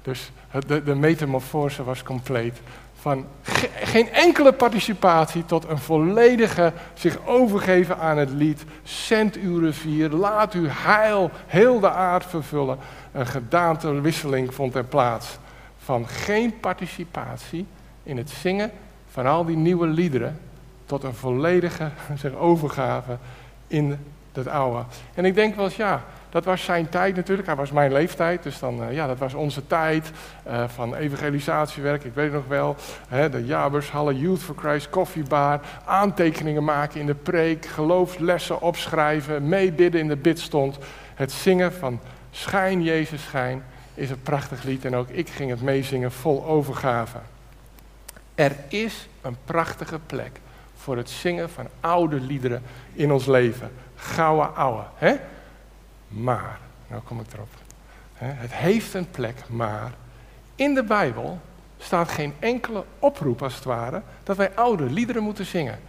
Dus 0.06 0.32
de, 0.68 0.84
de 0.84 0.96
metamorfose 0.96 1.84
was 1.84 2.04
compleet 2.04 2.62
van 3.00 3.26
geen 3.74 4.10
enkele 4.10 4.54
participatie 4.54 5.46
tot 5.46 5.70
een 5.70 5.78
volledige 5.78 6.74
zich 6.94 7.18
overgeven 7.26 7.98
aan 7.98 8.18
het 8.18 8.30
lied. 8.30 8.64
Zend 8.84 9.36
uw 9.36 9.60
rivier, 9.60 10.10
laat 10.10 10.54
uw 10.54 10.66
heil 10.70 11.32
heel 11.46 11.80
de 11.80 11.90
aard 11.90 12.26
vervullen. 12.26 12.78
Een 13.12 13.28
gedaantewisseling 13.28 14.54
vond 14.54 14.76
er 14.76 14.84
plaats 14.84 15.38
van 15.78 16.08
geen 16.08 16.60
participatie 16.60 17.66
in 18.04 18.18
het 18.18 18.30
zingen 18.30 18.72
van 19.10 19.26
al 19.26 19.46
die 19.46 19.58
nieuwe 19.58 19.88
liederen 19.88 20.40
tot 20.86 21.04
een 21.04 21.16
volledige 21.16 21.90
zeg, 22.22 22.34
overgave 22.34 23.18
in 23.68 24.00
het 24.34 24.48
oude. 24.48 24.84
En 25.14 25.26
ik 25.26 25.36
denk 25.36 25.56
wel 25.56 25.66
eens, 25.66 25.76
ja, 25.76 26.04
dat 26.36 26.46
was 26.46 26.64
zijn 26.64 26.90
tijd 26.90 27.16
natuurlijk. 27.16 27.48
Hij 27.48 27.56
was 27.56 27.72
mijn 27.72 27.92
leeftijd, 27.92 28.44
dus 28.44 28.60
dan, 28.60 28.84
uh, 28.84 28.94
ja, 28.94 29.08
dat 29.08 29.18
was 29.18 29.34
onze 29.34 29.68
tijd 29.68 30.12
uh, 30.48 30.64
van 30.68 30.96
evangelisatiewerk. 30.96 32.04
Ik 32.04 32.14
weet 32.14 32.32
nog 32.32 32.48
wel, 32.48 32.76
hè, 33.08 33.30
de 33.30 33.46
Jabershallen, 33.46 34.18
Youth 34.18 34.44
for 34.44 34.56
Christ, 34.58 34.90
koffiebar, 34.90 35.60
aantekeningen 35.86 36.64
maken 36.64 37.00
in 37.00 37.06
de 37.06 37.16
preek, 37.16 37.66
geloofslessen 37.66 38.62
opschrijven, 38.62 39.50
meebidden 39.50 40.02
in 40.02 40.08
de 40.08 40.16
bidstond. 40.16 40.78
Het 41.14 41.32
zingen 41.32 41.74
van 41.74 42.00
Schijn, 42.32 42.84
Jezus, 42.84 43.24
schijn 43.24 43.64
is 43.94 44.10
een 44.10 44.22
prachtig 44.22 44.64
lied 44.64 44.86
en 44.86 44.96
ook 44.96 45.10
ik 45.10 45.30
ging 45.30 45.50
het 45.50 45.62
meezingen 45.62 46.12
vol 46.12 46.46
overgave. 46.46 47.18
Er 48.36 48.56
is 48.68 49.08
een 49.22 49.38
prachtige 49.46 50.00
plek 50.06 50.40
voor 50.76 50.98
het 50.98 51.10
zingen 51.10 51.50
van 51.50 51.68
oude 51.80 52.20
liederen 52.20 52.62
in 52.94 53.12
ons 53.12 53.26
leven. 53.26 53.72
Gouden 53.96 54.56
ouwe, 54.56 54.84
hè? 54.96 55.16
Maar, 56.16 56.60
nou 56.88 57.02
kom 57.02 57.20
ik 57.20 57.34
erop. 57.34 57.50
Het 58.14 58.54
heeft 58.54 58.94
een 58.94 59.10
plek, 59.10 59.36
maar 59.50 59.94
in 60.56 60.74
de 60.74 60.84
Bijbel 60.84 61.40
staat 61.78 62.10
geen 62.10 62.34
enkele 62.40 62.84
oproep 63.00 63.44
als 63.44 63.56
het 63.56 63.64
ware 63.64 64.02
dat 64.24 64.38
wij 64.38 64.52
oude 64.56 64.84
liederen 64.84 65.24
moeten 65.24 65.46
zingen. 65.46 65.80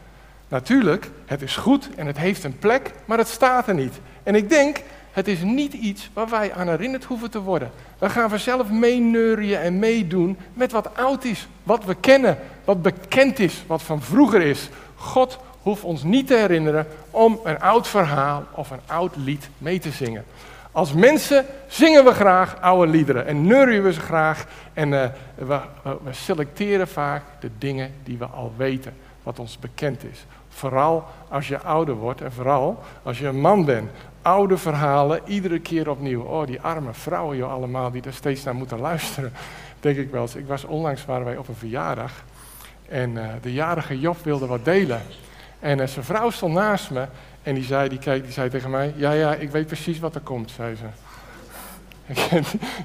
Natuurlijk, 0.49 1.11
het 1.27 1.43
is 1.43 1.57
goed 1.57 1.95
en 1.95 2.07
het 2.07 2.19
heeft 2.19 2.45
een 2.45 2.59
plek, 2.59 2.93
maar 3.05 3.19
het 3.19 3.29
staat 3.29 3.69
er 3.69 3.75
niet. 3.75 4.01
En 4.23 4.35
ik 4.35 4.49
denk, 4.49 4.83
het 5.13 5.29
is 5.29 5.43
niet 5.43 5.73
iets 5.73 6.11
waar 6.13 6.29
wij 6.29 6.53
aan 6.53 6.69
herinnerd 6.69 7.05
hoeven 7.05 7.31
te 7.31 7.41
worden. 7.41 7.71
We 7.99 8.11
gaan 8.11 8.31
vanzelf 8.31 8.71
meeneurien 8.71 9.59
en 9.59 9.79
meedoen 9.79 10.39
met 10.55 10.73
wat 10.73 10.97
oud 10.97 11.25
is, 11.25 11.49
wat 11.63 11.85
we 11.85 11.95
kennen, 11.95 12.39
wat 12.65 12.83
bekend 12.83 13.39
is, 13.39 13.65
wat 13.67 13.83
van 13.83 14.03
vroeger 14.03 14.43
is. 14.43 14.69
God 14.95 15.39
hoeft 15.67 15.85
ons 15.85 16.03
niet 16.03 16.27
te 16.27 16.35
herinneren 16.35 16.87
om 17.11 17.41
een 17.45 17.61
oud 17.61 17.89
verhaal 17.89 18.45
of 18.51 18.71
een 18.71 18.81
oud 18.87 19.17
lied 19.17 19.49
mee 19.59 19.79
te 19.79 19.91
zingen. 19.91 20.25
Als 20.73 20.93
mensen 20.93 21.47
zingen 21.67 22.05
we 22.05 22.13
graag 22.13 22.61
oude 22.61 22.91
liederen 22.91 23.27
en 23.27 23.47
neurien 23.47 23.83
we 23.83 23.93
ze 23.93 24.01
graag 24.01 24.47
en 24.73 24.93
uh, 24.93 25.05
we, 25.35 25.61
selecteren 26.11 26.89
vaak 26.89 27.23
de 27.41 27.51
dingen 27.59 27.93
die 28.05 28.19
we 28.19 28.25
al 28.25 28.53
weten, 28.57 28.95
wat 29.23 29.39
ons 29.39 29.59
bekend 29.59 30.05
is. 30.05 30.25
Vooral 30.49 31.05
als 31.29 31.49
je 31.49 31.61
ouder 31.61 31.95
wordt 31.95 32.21
en 32.21 32.33
vooral 32.33 32.83
als 33.03 33.19
je 33.19 33.27
een 33.27 33.41
man 33.41 33.65
bent. 33.65 33.91
Oude 34.23 34.57
verhalen, 34.57 35.21
iedere 35.25 35.59
keer 35.59 35.91
opnieuw. 35.91 36.23
Oh, 36.23 36.47
die 36.47 36.61
arme 36.61 36.93
vrouwen 36.93 37.37
joh, 37.37 37.53
allemaal 37.53 37.91
die 37.91 38.03
er 38.03 38.13
steeds 38.13 38.45
naar 38.45 38.55
moeten 38.55 38.81
luisteren. 38.81 39.33
Denk 39.81 39.97
ik 39.97 40.11
wel 40.11 40.23
eens. 40.23 40.35
Ik 40.35 40.47
was 40.47 40.65
onlangs 40.65 41.05
waren 41.05 41.25
wij 41.25 41.37
op 41.37 41.49
een 41.49 41.55
verjaardag. 41.55 42.13
En 42.89 43.11
uh, 43.11 43.29
de 43.43 43.53
jarige 43.53 44.01
Job 44.01 44.17
wilde 44.23 44.47
wat 44.47 44.65
delen. 44.65 45.03
En 45.61 45.79
uh, 45.79 45.87
zijn 45.87 46.05
vrouw 46.05 46.31
stond 46.31 46.55
naast 46.55 46.91
me. 46.91 47.07
En 47.43 47.55
die 47.55 47.65
zei, 47.65 47.89
die, 47.89 47.99
keek, 47.99 48.23
die 48.23 48.33
zei 48.33 48.51
tegen 48.51 48.71
mij: 48.71 48.93
Ja, 48.97 49.13
ja, 49.13 49.35
ik 49.35 49.51
weet 49.51 49.67
precies 49.67 49.99
wat 49.99 50.15
er 50.15 50.21
komt, 50.21 50.51
zei 50.51 50.77
ze. 50.77 50.85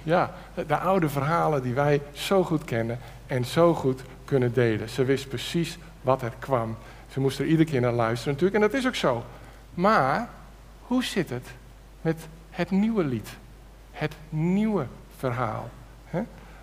ja, 0.04 0.34
de 0.68 0.78
oude 0.78 1.10
verhalen 1.10 1.62
die 1.62 1.74
wij 1.74 2.02
zo 2.12 2.44
goed 2.44 2.64
kennen 2.64 3.00
en 3.28 3.46
zo 3.46 3.74
goed 3.74 4.02
kunnen 4.26 4.54
delen. 4.54 4.90
Ze 4.90 5.04
wist 5.04 5.28
precies 5.28 5.78
wat 6.02 6.22
er 6.22 6.34
kwam. 6.40 6.78
Ze 7.12 7.20
moest 7.20 7.40
er 7.40 7.46
iedere 7.46 7.70
keer 7.70 7.82
naar 7.82 7.92
luisteren 7.92 8.34
natuurlijk, 8.34 8.64
en 8.64 8.70
dat 8.70 8.80
is 8.80 8.88
ook 8.88 8.96
zo. 8.96 9.24
Maar 9.74 10.30
hoe 10.82 11.04
zit 11.04 11.30
het 11.30 11.48
met 12.02 12.28
het 12.50 12.72
nieuwe 12.72 13.04
lied? 13.04 13.30
Het 13.92 14.14
nieuwe 14.30 14.86
verhaal. 15.18 15.70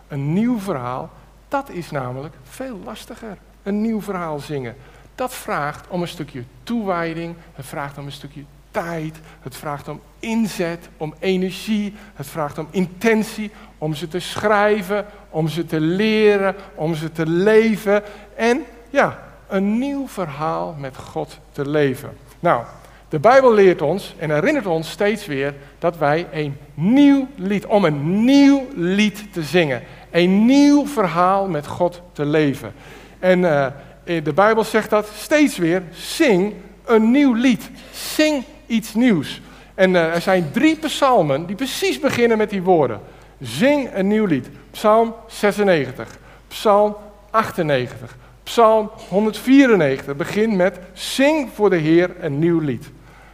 Een 0.09 0.33
nieuw 0.33 0.59
verhaal, 0.59 1.11
dat 1.49 1.71
is 1.71 1.91
namelijk 1.91 2.35
veel 2.43 2.79
lastiger. 2.85 3.39
Een 3.63 3.81
nieuw 3.81 4.01
verhaal 4.01 4.39
zingen. 4.39 4.77
Dat 5.19 5.35
vraagt 5.35 5.87
om 5.89 6.03
een 6.03 6.09
stukje 6.09 6.45
toewijding, 6.63 7.35
het 7.55 7.67
vraagt 7.67 7.99
om 7.99 8.07
een 8.07 8.13
stukje 8.13 8.45
tijd, 8.71 9.17
het 9.41 9.57
vraagt 9.57 9.89
om 9.89 10.01
inzet, 10.19 10.89
om 10.97 11.15
energie, 11.19 11.95
het 12.15 12.27
vraagt 12.27 12.59
om 12.59 12.69
intentie, 12.71 13.51
om 13.79 13.95
ze 13.95 14.09
te 14.09 14.19
schrijven, 14.19 15.07
om 15.31 15.49
ze 15.49 15.67
te 15.67 15.81
leren, 15.81 16.55
om 16.75 16.95
ze 16.95 17.13
te 17.13 17.27
leven 17.27 18.03
en 18.37 18.65
ja, 18.91 19.19
een 19.49 19.79
nieuw 19.79 20.09
verhaal 20.09 20.75
met 20.79 20.97
God 20.97 21.39
te 21.53 21.69
leven. 21.69 22.11
Nou, 22.41 22.65
de 23.09 23.19
Bijbel 23.19 23.55
leert 23.55 23.83
ons 23.83 24.15
en 24.19 24.31
herinnert 24.31 24.67
ons 24.67 24.91
steeds 24.91 25.27
weer 25.27 25.55
dat 25.79 25.97
wij 25.97 26.27
een 26.33 26.57
nieuw 26.75 27.29
lied, 27.37 27.67
om 27.67 27.85
een 27.85 28.25
nieuw 28.25 28.67
lied 28.75 29.33
te 29.33 29.43
zingen, 29.43 29.83
een 30.11 30.45
nieuw 30.45 30.87
verhaal 30.87 31.49
met 31.49 31.67
God 31.67 32.03
te 32.13 32.25
leven. 32.25 32.73
En 33.19 33.39
uh, 33.39 33.67
de 34.09 34.33
Bijbel 34.35 34.65
zegt 34.65 34.91
dat 34.91 35.09
steeds 35.17 35.59
weer, 35.59 35.83
zing 35.93 36.55
een 36.85 37.11
nieuw 37.11 37.33
lied, 37.33 37.71
zing 37.93 38.45
iets 38.67 38.95
nieuws. 38.95 39.41
En 39.75 39.91
uh, 39.91 40.15
er 40.15 40.21
zijn 40.21 40.51
drie 40.53 40.77
psalmen 40.77 41.47
die 41.47 41.57
precies 41.57 42.01
beginnen 42.01 42.39
met 42.39 42.51
die 42.51 42.63
woorden. 42.63 43.01
Zing 43.41 43.89
een 43.95 44.09
nieuw 44.09 44.25
lied. 44.25 44.49
Psalm 44.71 45.15
96, 45.27 46.09
Psalm 46.49 46.97
98, 47.31 48.17
Psalm 48.43 48.91
194 49.09 50.17
begint 50.17 50.57
met 50.57 50.79
Zing 50.93 51.49
voor 51.55 51.71
de 51.71 51.77
Heer 51.77 52.11
een 52.21 52.39
nieuw 52.39 52.61
lied. 52.61 52.91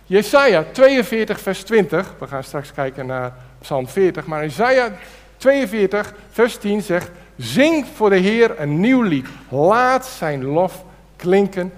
Jesaja 0.06 0.64
42 0.72 1.40
vers 1.40 1.62
20, 1.62 2.14
we 2.18 2.26
gaan 2.26 2.44
straks 2.44 2.72
kijken 2.72 3.06
naar 3.06 3.32
Psalm 3.60 3.88
40, 3.88 4.26
maar 4.26 4.42
Jesaja 4.42 4.92
42 5.36 6.14
vers 6.30 6.56
10 6.56 6.82
zegt 6.82 7.10
Zing 7.36 7.86
voor 7.94 8.10
de 8.10 8.16
Heer 8.16 8.60
een 8.60 8.80
nieuw 8.80 9.02
lied. 9.02 9.28
Laat 9.48 10.06
zijn 10.06 10.44
lof 10.44 10.84
klinken 11.16 11.72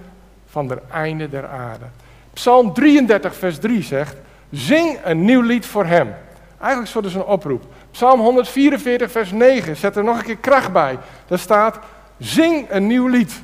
van 0.45 0.67
de 0.67 0.81
einde 0.91 1.29
der 1.29 1.47
aarde. 1.47 1.85
Psalm 2.33 2.73
33 2.73 3.35
vers 3.35 3.59
3 3.59 3.83
zegt 3.83 4.15
Zing 4.51 4.97
een 5.03 5.25
nieuw 5.25 5.41
lied 5.41 5.65
voor 5.65 5.85
hem. 5.85 6.13
Eigenlijk 6.59 6.95
is 6.95 7.01
dus 7.03 7.13
een 7.13 7.23
oproep. 7.23 7.63
Psalm 7.91 8.19
144 8.19 9.11
vers 9.11 9.31
9 9.31 9.75
zet 9.75 9.95
er 9.95 10.03
nog 10.03 10.17
een 10.17 10.23
keer 10.23 10.37
kracht 10.37 10.71
bij. 10.71 10.97
Daar 11.27 11.39
staat 11.39 11.79
Zing 12.17 12.69
een 12.69 12.87
nieuw 12.87 13.07
lied. 13.07 13.41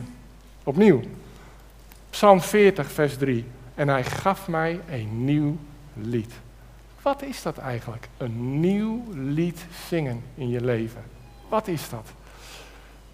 Opnieuw. 0.63 1.01
Psalm 2.09 2.41
40, 2.41 2.91
vers 2.91 3.17
3. 3.17 3.45
En 3.75 3.87
hij 3.87 4.03
gaf 4.03 4.47
mij 4.47 4.79
een 4.89 5.25
nieuw 5.25 5.57
lied. 5.93 6.33
Wat 7.01 7.21
is 7.21 7.41
dat 7.41 7.57
eigenlijk? 7.57 8.07
Een 8.17 8.59
nieuw 8.59 9.03
lied 9.13 9.65
zingen 9.87 10.23
in 10.35 10.49
je 10.49 10.63
leven. 10.63 11.03
Wat 11.53 11.67
is 11.67 11.89
dat? 11.89 12.07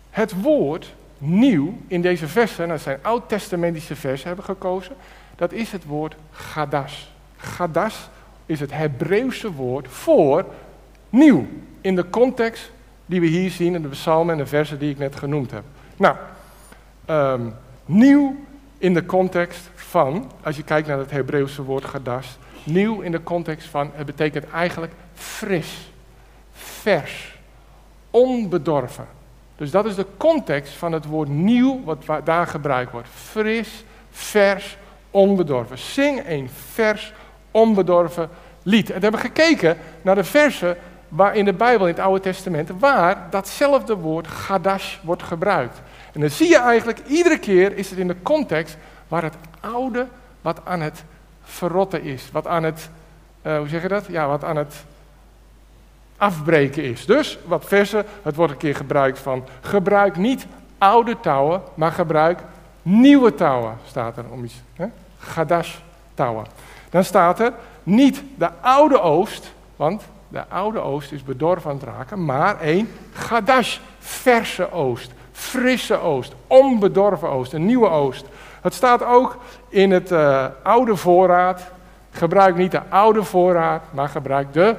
Het 0.10 0.42
woord 0.42 0.96
nieuw 1.18 1.78
in 1.88 2.02
deze 2.02 2.28
versen, 2.28 2.68
dat 2.68 2.82
zijn 2.82 3.00
oud-testamentische 3.02 3.96
versen 3.96 4.28
hebben 4.28 4.46
gekozen, 4.46 4.96
dat 5.36 5.52
is 5.52 5.72
het 5.72 5.86
woord 5.86 6.16
gadas. 6.32 7.14
Gadas 7.38 8.10
is 8.46 8.60
het 8.60 8.72
Hebreeuwse 8.72 9.52
woord 9.52 9.88
voor 9.88 10.46
nieuw. 11.10 11.48
In 11.82 11.96
de 11.96 12.10
context 12.10 12.72
die 13.06 13.22
we 13.22 13.28
hier 13.28 13.50
zien 13.50 13.76
in 13.76 13.82
de 13.82 13.88
psalmen 13.88 14.32
en 14.32 14.38
de 14.38 14.46
versen 14.46 14.80
die 14.80 14.92
ik 14.92 14.98
net 14.98 15.16
genoemd 15.16 15.52
heb. 15.52 15.64
Nou, 15.98 16.16
um, 17.10 17.54
nieuw 17.86 18.36
in 18.78 18.94
de 18.94 19.06
context 19.06 19.70
van, 19.76 20.32
als 20.44 20.56
je 20.56 20.64
kijkt 20.64 20.88
naar 20.88 20.98
het 20.98 21.12
Hebreeuwse 21.12 21.64
woord 21.64 21.86
gadas, 21.86 22.38
nieuw 22.64 23.02
in 23.02 23.12
de 23.12 23.24
context 23.24 23.68
van, 23.68 23.92
het 23.94 24.06
betekent 24.06 24.50
eigenlijk 24.50 24.94
fris, 25.14 25.92
vers, 26.52 27.38
onbedorven. 28.10 29.08
Dus 29.56 29.72
dat 29.72 29.86
is 29.86 29.96
de 29.96 30.06
context 30.18 30.74
van 30.74 30.92
het 30.92 31.06
woord 31.06 31.30
nieuw 31.30 31.84
wat 31.84 32.04
daar 32.24 32.48
gebruikt 32.48 32.92
wordt. 32.92 33.08
Fris, 33.14 33.84
vers, 34.12 34.78
onbedorven. 35.12 35.78
Zing 35.78 36.28
een 36.28 36.50
vers, 36.50 37.14
onbedorven 37.52 38.30
lied. 38.64 38.90
En 38.90 38.96
we 38.96 39.02
hebben 39.02 39.20
gekeken 39.20 39.78
naar 40.02 40.16
de 40.16 40.24
versen 40.24 40.78
waar 41.08 41.36
in 41.36 41.46
de 41.46 41.54
Bijbel, 41.54 41.88
in 41.88 41.94
het 41.94 42.04
Oude 42.04 42.22
Testament, 42.22 42.70
waar 42.80 43.28
datzelfde 43.30 43.96
woord 43.96 44.28
gadash 44.28 44.98
wordt 45.02 45.24
gebruikt. 45.24 45.82
En 46.14 46.20
dan 46.20 46.30
zie 46.30 46.50
je 46.50 46.58
eigenlijk, 46.58 47.00
iedere 47.08 47.40
keer 47.40 47.78
is 47.78 47.90
het 47.90 48.00
in 48.00 48.08
de 48.08 48.22
context 48.22 48.78
waar 49.08 49.24
het 49.24 49.36
oude 49.60 50.08
wat 50.42 50.62
aan 50.64 50.82
het 50.82 51.04
verrotten 51.44 52.04
is. 52.04 52.30
Wat 52.32 52.48
aan 52.48 52.64
het, 52.64 52.90
uh, 53.44 53.58
hoe 53.58 53.68
zeg 53.68 53.82
je 53.82 53.88
dat? 53.88 54.06
Ja, 54.06 54.28
wat 54.28 54.44
aan 54.44 54.58
het 54.58 54.76
afbreken 56.20 56.84
is. 56.84 57.06
Dus, 57.06 57.40
wat 57.46 57.66
versen, 57.66 58.06
het 58.24 58.36
wordt 58.36 58.52
een 58.52 58.58
keer 58.58 58.76
gebruikt 58.76 59.20
van, 59.20 59.44
gebruik 59.62 60.18
niet 60.18 60.46
oude 60.78 61.20
touwen, 61.20 61.62
maar 61.74 61.92
gebruik 61.92 62.40
nieuwe 62.82 63.36
touwen, 63.36 63.78
staat 63.88 64.18
er 64.18 64.24
om 64.32 64.44
iets. 64.44 64.62
Gadash 65.20 65.76
touwen. 66.14 66.46
Dan 66.90 67.04
staat 67.04 67.40
er, 67.40 67.54
niet 67.84 68.24
de 68.36 68.50
oude 68.62 69.02
oost, 69.02 69.54
want 69.76 70.04
de 70.28 70.48
oude 70.48 70.80
oost 70.80 71.12
is 71.12 71.24
bedorven 71.24 71.70
aan 71.70 71.76
het 71.76 71.86
raken, 71.86 72.26
maar 72.26 72.58
een 72.62 72.90
gadash, 73.14 73.78
verse 74.00 74.72
oost. 74.72 75.12
frisse 75.32 76.00
oost, 76.00 76.34
onbedorven 76.48 77.30
oost, 77.30 77.54
een 77.54 77.66
nieuwe 77.66 77.90
oost. 77.90 78.26
Het 78.62 78.74
staat 78.74 79.04
ook 79.04 79.38
in 79.70 79.92
het 79.92 80.12
uh, 80.12 80.46
oude 80.64 80.96
voorraad. 80.96 81.62
Gebruik 82.12 82.56
niet 82.56 82.72
de 82.72 82.82
oude 82.90 83.24
voorraad, 83.24 83.82
maar 83.92 84.10
gebruik 84.10 84.54
de 84.54 84.76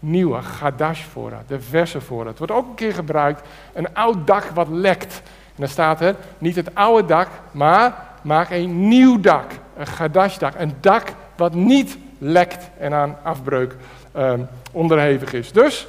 nieuwe 0.00 0.42
Gadash 0.42 1.02
voorraad, 1.02 1.48
de 1.48 1.60
verse 1.60 2.00
voorraad. 2.00 2.28
Het 2.28 2.38
wordt 2.38 2.52
ook 2.52 2.68
een 2.68 2.74
keer 2.74 2.94
gebruikt, 2.94 3.48
een 3.72 3.94
oud 3.94 4.26
dak 4.26 4.44
wat 4.44 4.68
lekt. 4.68 5.22
En 5.24 5.56
dan 5.56 5.68
staat 5.68 6.00
er 6.00 6.16
niet 6.38 6.56
het 6.56 6.74
oude 6.74 7.08
dak, 7.08 7.28
maar 7.52 8.06
maak 8.22 8.50
een 8.50 8.88
nieuw 8.88 9.20
dak, 9.20 9.50
een 9.76 9.86
Gadash 9.86 10.38
dak. 10.38 10.54
Een 10.58 10.74
dak 10.80 11.12
wat 11.36 11.54
niet 11.54 11.98
lekt 12.18 12.70
en 12.78 12.94
aan 12.94 13.16
afbreuk 13.22 13.76
um, 14.16 14.48
onderhevig 14.72 15.32
is. 15.32 15.52
Dus 15.52 15.86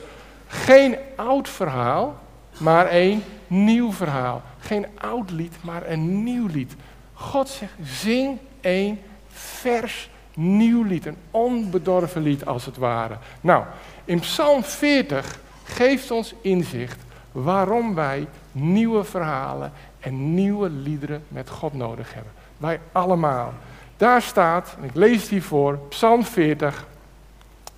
geen 0.48 0.96
oud 1.16 1.50
verhaal, 1.50 2.20
maar 2.58 2.88
een 2.92 3.24
nieuw 3.48 3.92
verhaal. 3.92 4.42
Geen 4.60 4.88
oud 4.98 5.32
lied, 5.32 5.56
maar 5.62 5.88
een 5.88 6.24
nieuw 6.24 6.48
lied. 6.48 6.76
God 7.14 7.50
zegt, 7.50 7.74
zing 7.84 8.38
een 8.62 9.00
vers 9.28 10.10
nieuw 10.36 10.84
lied, 10.84 11.06
een 11.06 11.18
onbedorven 11.32 12.22
lied 12.22 12.46
als 12.46 12.66
het 12.66 12.78
ware. 12.78 13.18
Nou, 13.42 13.64
in 14.12 14.20
Psalm 14.20 14.64
40 14.64 15.40
geeft 15.64 16.12
ons 16.12 16.34
inzicht 16.42 17.00
waarom 17.32 17.96
wij 17.96 18.28
nieuwe 18.52 19.04
verhalen 19.04 19.72
en 20.00 20.34
nieuwe 20.34 20.70
liederen 20.70 21.24
met 21.28 21.50
God 21.50 21.74
nodig 21.74 22.14
hebben. 22.14 22.32
Wij 22.58 22.80
allemaal. 22.92 23.54
Daar 23.98 24.22
staat, 24.22 24.76
en 24.78 24.84
ik 24.84 24.96
lees 24.96 25.22
het 25.22 25.30
hiervoor, 25.30 25.78
Psalm 25.90 26.24
40, 26.24 26.88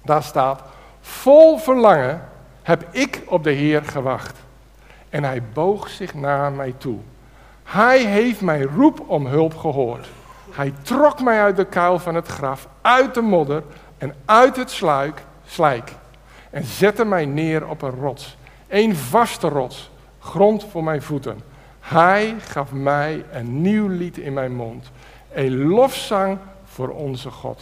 daar 0.03 0.23
staat, 0.23 0.61
vol 1.01 1.57
verlangen 1.57 2.29
heb 2.61 2.87
ik 2.91 3.21
op 3.25 3.43
de 3.43 3.51
Heer 3.51 3.83
gewacht. 3.83 4.37
En 5.09 5.23
hij 5.23 5.43
boog 5.53 5.89
zich 5.89 6.13
naar 6.13 6.51
mij 6.51 6.73
toe. 6.77 6.99
Hij 7.63 8.05
heeft 8.05 8.41
mijn 8.41 8.63
roep 8.63 9.03
om 9.09 9.25
hulp 9.25 9.57
gehoord. 9.57 10.07
Hij 10.51 10.73
trok 10.81 11.21
mij 11.21 11.41
uit 11.41 11.55
de 11.55 11.65
kuil 11.65 11.99
van 11.99 12.15
het 12.15 12.27
graf, 12.27 12.67
uit 12.81 13.13
de 13.13 13.21
modder 13.21 13.63
en 13.97 14.15
uit 14.25 14.55
het 14.55 14.71
sluik, 14.71 15.21
slijk. 15.45 15.91
En 16.53 16.63
zette 16.63 17.05
mij 17.05 17.25
neer 17.25 17.67
op 17.67 17.81
een 17.81 17.89
rots. 17.99 18.37
Een 18.67 18.95
vaste 18.95 19.47
rots, 19.47 19.91
grond 20.19 20.63
voor 20.63 20.83
mijn 20.83 21.01
voeten. 21.01 21.39
Hij 21.79 22.35
gaf 22.39 22.71
mij 22.71 23.25
een 23.31 23.61
nieuw 23.61 23.87
lied 23.87 24.17
in 24.17 24.33
mijn 24.33 24.55
mond. 24.55 24.91
Een 25.31 25.63
lofzang 25.63 26.37
voor 26.63 26.89
onze 26.89 27.31
God. 27.31 27.61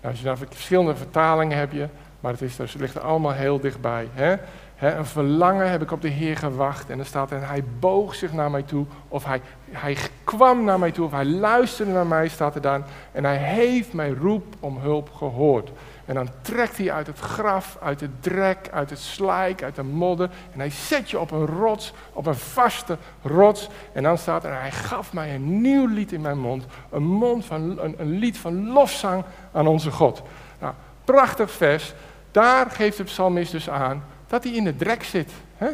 Nou, 0.00 0.14
als 0.14 0.18
je 0.18 0.24
nou 0.24 0.38
verschillende 0.50 0.96
vertalingen 0.96 1.58
hebt, 1.58 1.72
je, 1.72 1.88
maar 2.20 2.32
het, 2.32 2.42
is, 2.42 2.58
het 2.58 2.74
ligt 2.74 2.94
er 2.94 3.00
allemaal 3.00 3.32
heel 3.32 3.60
dichtbij. 3.60 4.08
Hè? 4.12 4.36
een 4.78 5.06
verlangen 5.06 5.70
heb 5.70 5.82
ik 5.82 5.92
op 5.92 6.02
de 6.02 6.08
Heer 6.08 6.36
gewacht. 6.36 6.90
En 6.90 6.98
er 6.98 7.06
staat, 7.06 7.32
en 7.32 7.46
hij 7.46 7.64
boog 7.78 8.14
zich 8.14 8.32
naar 8.32 8.50
mij 8.50 8.62
toe. 8.62 8.86
Of 9.08 9.24
hij, 9.24 9.40
hij 9.70 9.96
kwam 10.24 10.64
naar 10.64 10.78
mij 10.78 10.92
toe. 10.92 11.06
Of 11.06 11.12
hij 11.12 11.24
luisterde 11.24 11.92
naar 11.92 12.06
mij, 12.06 12.28
staat 12.28 12.54
er 12.54 12.60
dan. 12.60 12.84
En 13.12 13.24
hij 13.24 13.36
heeft 13.36 13.92
mijn 13.92 14.14
roep 14.14 14.44
om 14.60 14.78
hulp 14.78 15.12
gehoord. 15.12 15.70
En 16.06 16.14
dan 16.14 16.28
trekt 16.40 16.76
hij 16.78 16.92
uit 16.92 17.06
het 17.06 17.18
graf, 17.18 17.76
uit 17.80 18.00
het 18.00 18.22
drek, 18.22 18.68
uit 18.72 18.90
het 18.90 18.98
slijk, 18.98 19.62
uit 19.62 19.74
de 19.74 19.82
modder. 19.82 20.30
En 20.52 20.58
hij 20.58 20.70
zet 20.70 21.10
je 21.10 21.18
op 21.18 21.30
een 21.30 21.46
rots, 21.46 21.92
op 22.12 22.26
een 22.26 22.34
vaste 22.34 22.98
rots. 23.22 23.68
En 23.92 24.02
dan 24.02 24.18
staat 24.18 24.44
er, 24.44 24.60
hij 24.60 24.70
gaf 24.70 25.12
mij 25.12 25.34
een 25.34 25.60
nieuw 25.60 25.86
lied 25.86 26.12
in 26.12 26.20
mijn 26.20 26.38
mond. 26.38 26.66
Een, 26.90 27.02
mond 27.02 27.44
van, 27.44 27.78
een, 27.80 27.94
een 27.98 28.18
lied 28.18 28.38
van 28.38 28.68
lofzang 28.68 29.24
aan 29.52 29.66
onze 29.66 29.90
God. 29.90 30.22
Nou, 30.60 30.74
prachtig 31.04 31.50
vers. 31.50 31.94
Daar 32.30 32.70
geeft 32.70 32.96
de 32.96 33.04
psalmist 33.04 33.52
dus 33.52 33.70
aan 33.70 34.04
dat 34.26 34.44
hij 34.44 34.52
in 34.52 34.64
de 34.64 34.76
drek 34.76 35.04
zit. 35.04 35.30
Hè? 35.56 35.68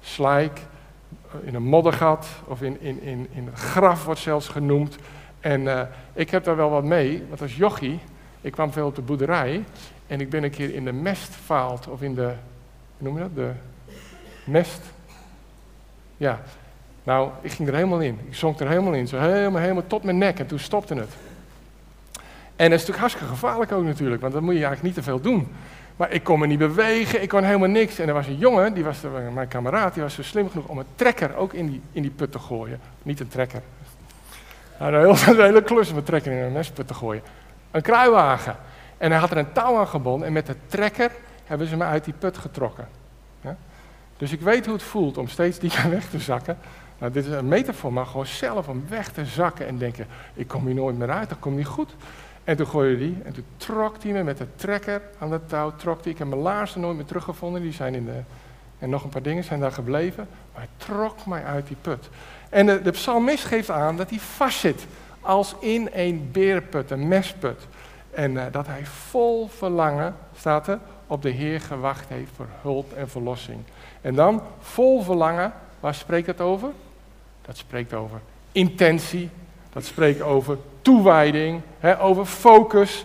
Slijk, 0.00 0.60
eh, 1.30 1.46
in 1.46 1.54
een 1.54 1.62
moddergat 1.62 2.26
of 2.44 2.62
in, 2.62 2.80
in, 2.80 3.02
in, 3.02 3.28
in 3.32 3.46
het 3.46 3.60
graf 3.60 4.04
wordt 4.04 4.20
zelfs 4.20 4.48
genoemd. 4.48 4.96
En 5.40 5.60
uh, 5.60 5.80
ik 6.12 6.30
heb 6.30 6.44
daar 6.44 6.56
wel 6.56 6.70
wat 6.70 6.84
mee, 6.84 7.24
want 7.28 7.42
als 7.42 7.56
jochie, 7.56 8.00
ik 8.44 8.52
kwam 8.52 8.72
veel 8.72 8.86
op 8.86 8.94
de 8.94 9.02
boerderij 9.02 9.64
en 10.06 10.20
ik 10.20 10.30
ben 10.30 10.42
een 10.42 10.50
keer 10.50 10.74
in 10.74 10.84
de 10.84 10.92
mestvaalt 10.92 11.88
of 11.88 12.02
in 12.02 12.14
de, 12.14 12.32
hoe 12.98 13.08
noem 13.08 13.14
je 13.14 13.20
dat, 13.20 13.34
de 13.34 13.50
mest. 14.44 14.80
Ja, 16.16 16.40
nou, 17.02 17.30
ik 17.40 17.52
ging 17.52 17.68
er 17.68 17.74
helemaal 17.74 18.00
in. 18.00 18.18
Ik 18.26 18.34
zonk 18.34 18.60
er 18.60 18.68
helemaal 18.68 18.92
in, 18.92 19.08
zo 19.08 19.18
helemaal, 19.18 19.60
helemaal 19.60 19.86
tot 19.86 20.02
mijn 20.02 20.18
nek 20.18 20.38
en 20.38 20.46
toen 20.46 20.58
stopte 20.58 20.94
het. 20.94 21.10
En 22.56 22.70
dat 22.70 22.80
is 22.80 22.86
natuurlijk 22.86 22.98
hartstikke 22.98 23.28
gevaarlijk 23.28 23.72
ook 23.72 23.84
natuurlijk, 23.84 24.20
want 24.20 24.32
dan 24.32 24.44
moet 24.44 24.54
je 24.54 24.64
eigenlijk 24.64 24.94
niet 24.94 25.04
te 25.04 25.10
veel 25.10 25.20
doen. 25.20 25.48
Maar 25.96 26.12
ik 26.12 26.24
kon 26.24 26.38
me 26.38 26.46
niet 26.46 26.58
bewegen, 26.58 27.22
ik 27.22 27.28
kon 27.28 27.42
helemaal 27.42 27.68
niks. 27.68 27.98
En 27.98 28.08
er 28.08 28.14
was 28.14 28.26
een 28.26 28.38
jongen, 28.38 28.74
die 28.74 28.84
was 28.84 28.98
mijn 29.32 29.48
kameraad, 29.48 29.94
die 29.94 30.02
was 30.02 30.14
zo 30.14 30.22
slim 30.22 30.50
genoeg 30.50 30.66
om 30.66 30.78
een 30.78 30.84
trekker 30.94 31.36
ook 31.36 31.52
in 31.52 31.66
die, 31.66 31.80
in 31.92 32.02
die 32.02 32.10
put 32.10 32.32
te 32.32 32.38
gooien. 32.38 32.80
Niet 33.02 33.20
een 33.20 33.28
trekker. 33.28 33.62
Nou, 34.78 34.94
een, 34.94 35.00
hele, 35.00 35.38
een 35.38 35.44
hele 35.44 35.62
klus 35.62 35.90
om 35.90 35.96
een 35.96 36.02
trekker 36.02 36.32
in 36.32 36.38
een 36.38 36.52
mestput 36.52 36.86
te 36.86 36.94
gooien. 36.94 37.22
Een 37.74 37.82
kruiwagen. 37.82 38.56
En 38.98 39.10
hij 39.10 39.20
had 39.20 39.30
er 39.30 39.36
een 39.36 39.52
touw 39.52 39.78
aan 39.78 39.88
gebonden 39.88 40.26
en 40.26 40.32
met 40.32 40.46
de 40.46 40.56
trekker 40.66 41.10
hebben 41.44 41.66
ze 41.66 41.76
me 41.76 41.84
uit 41.84 42.04
die 42.04 42.14
put 42.18 42.38
getrokken. 42.38 42.88
Ja? 43.40 43.56
Dus 44.16 44.32
ik 44.32 44.40
weet 44.40 44.64
hoe 44.64 44.74
het 44.74 44.82
voelt 44.82 45.18
om 45.18 45.28
steeds 45.28 45.58
dieper 45.58 45.90
weg 45.98 46.08
te 46.08 46.18
zakken. 46.18 46.58
Nou, 46.98 47.12
dit 47.12 47.26
is 47.26 47.32
een 47.32 47.48
metafoor, 47.48 47.92
maar 47.92 48.06
gewoon 48.06 48.26
zelf 48.26 48.68
om 48.68 48.84
weg 48.88 49.08
te 49.08 49.24
zakken 49.24 49.66
en 49.66 49.78
denken, 49.78 50.06
ik 50.34 50.48
kom 50.48 50.66
hier 50.66 50.74
nooit 50.74 50.98
meer 50.98 51.10
uit, 51.10 51.28
dat 51.28 51.38
komt 51.38 51.56
niet 51.56 51.66
goed. 51.66 51.94
En 52.44 52.56
toen 52.56 52.66
gooide 52.66 53.04
hij 53.04 53.14
en 53.24 53.32
toen 53.32 53.44
trok 53.56 54.02
hij 54.02 54.12
me 54.12 54.22
met 54.22 54.38
de 54.38 54.46
trekker 54.56 55.02
aan 55.18 55.30
de 55.30 55.40
touw. 55.46 55.72
Trok 55.76 56.02
hij. 56.02 56.12
Ik 56.12 56.18
heb 56.18 56.28
mijn 56.28 56.40
laarzen 56.40 56.80
nooit 56.80 56.96
meer 56.96 57.04
teruggevonden. 57.04 57.62
Die 57.62 57.72
zijn 57.72 57.94
in 57.94 58.04
de, 58.04 58.20
en 58.78 58.90
nog 58.90 59.04
een 59.04 59.10
paar 59.10 59.22
dingen 59.22 59.44
zijn 59.44 59.60
daar 59.60 59.72
gebleven. 59.72 60.28
Maar 60.52 60.62
hij 60.62 60.86
trok 60.86 61.26
mij 61.26 61.44
uit 61.44 61.66
die 61.66 61.76
put. 61.80 62.08
En 62.48 62.66
de, 62.66 62.82
de 62.82 62.90
psalmist 62.90 63.44
geeft 63.44 63.70
aan 63.70 63.96
dat 63.96 64.10
hij 64.10 64.18
vastzit. 64.18 64.86
Als 65.24 65.54
in 65.58 65.88
een 65.92 66.28
beerput, 66.32 66.90
een 66.90 67.08
mesput. 67.08 67.66
En 68.10 68.32
uh, 68.32 68.42
dat 68.50 68.66
hij 68.66 68.86
vol 68.86 69.48
verlangen, 69.48 70.16
staat 70.36 70.68
er, 70.68 70.78
op 71.06 71.22
de 71.22 71.30
Heer 71.30 71.60
gewacht 71.60 72.08
heeft 72.08 72.30
voor 72.36 72.48
hulp 72.60 72.92
en 72.92 73.08
verlossing. 73.08 73.58
En 74.00 74.14
dan 74.14 74.42
vol 74.60 75.02
verlangen, 75.02 75.52
waar 75.80 75.94
spreekt 75.94 76.26
het 76.26 76.40
over? 76.40 76.70
Dat 77.42 77.56
spreekt 77.56 77.94
over 77.94 78.20
intentie, 78.54 79.30
dat 79.72 79.84
spreekt 79.84 80.22
over 80.22 80.58
toewijding, 80.82 81.60
hè, 81.78 82.00
over 82.00 82.24
focus, 82.24 83.04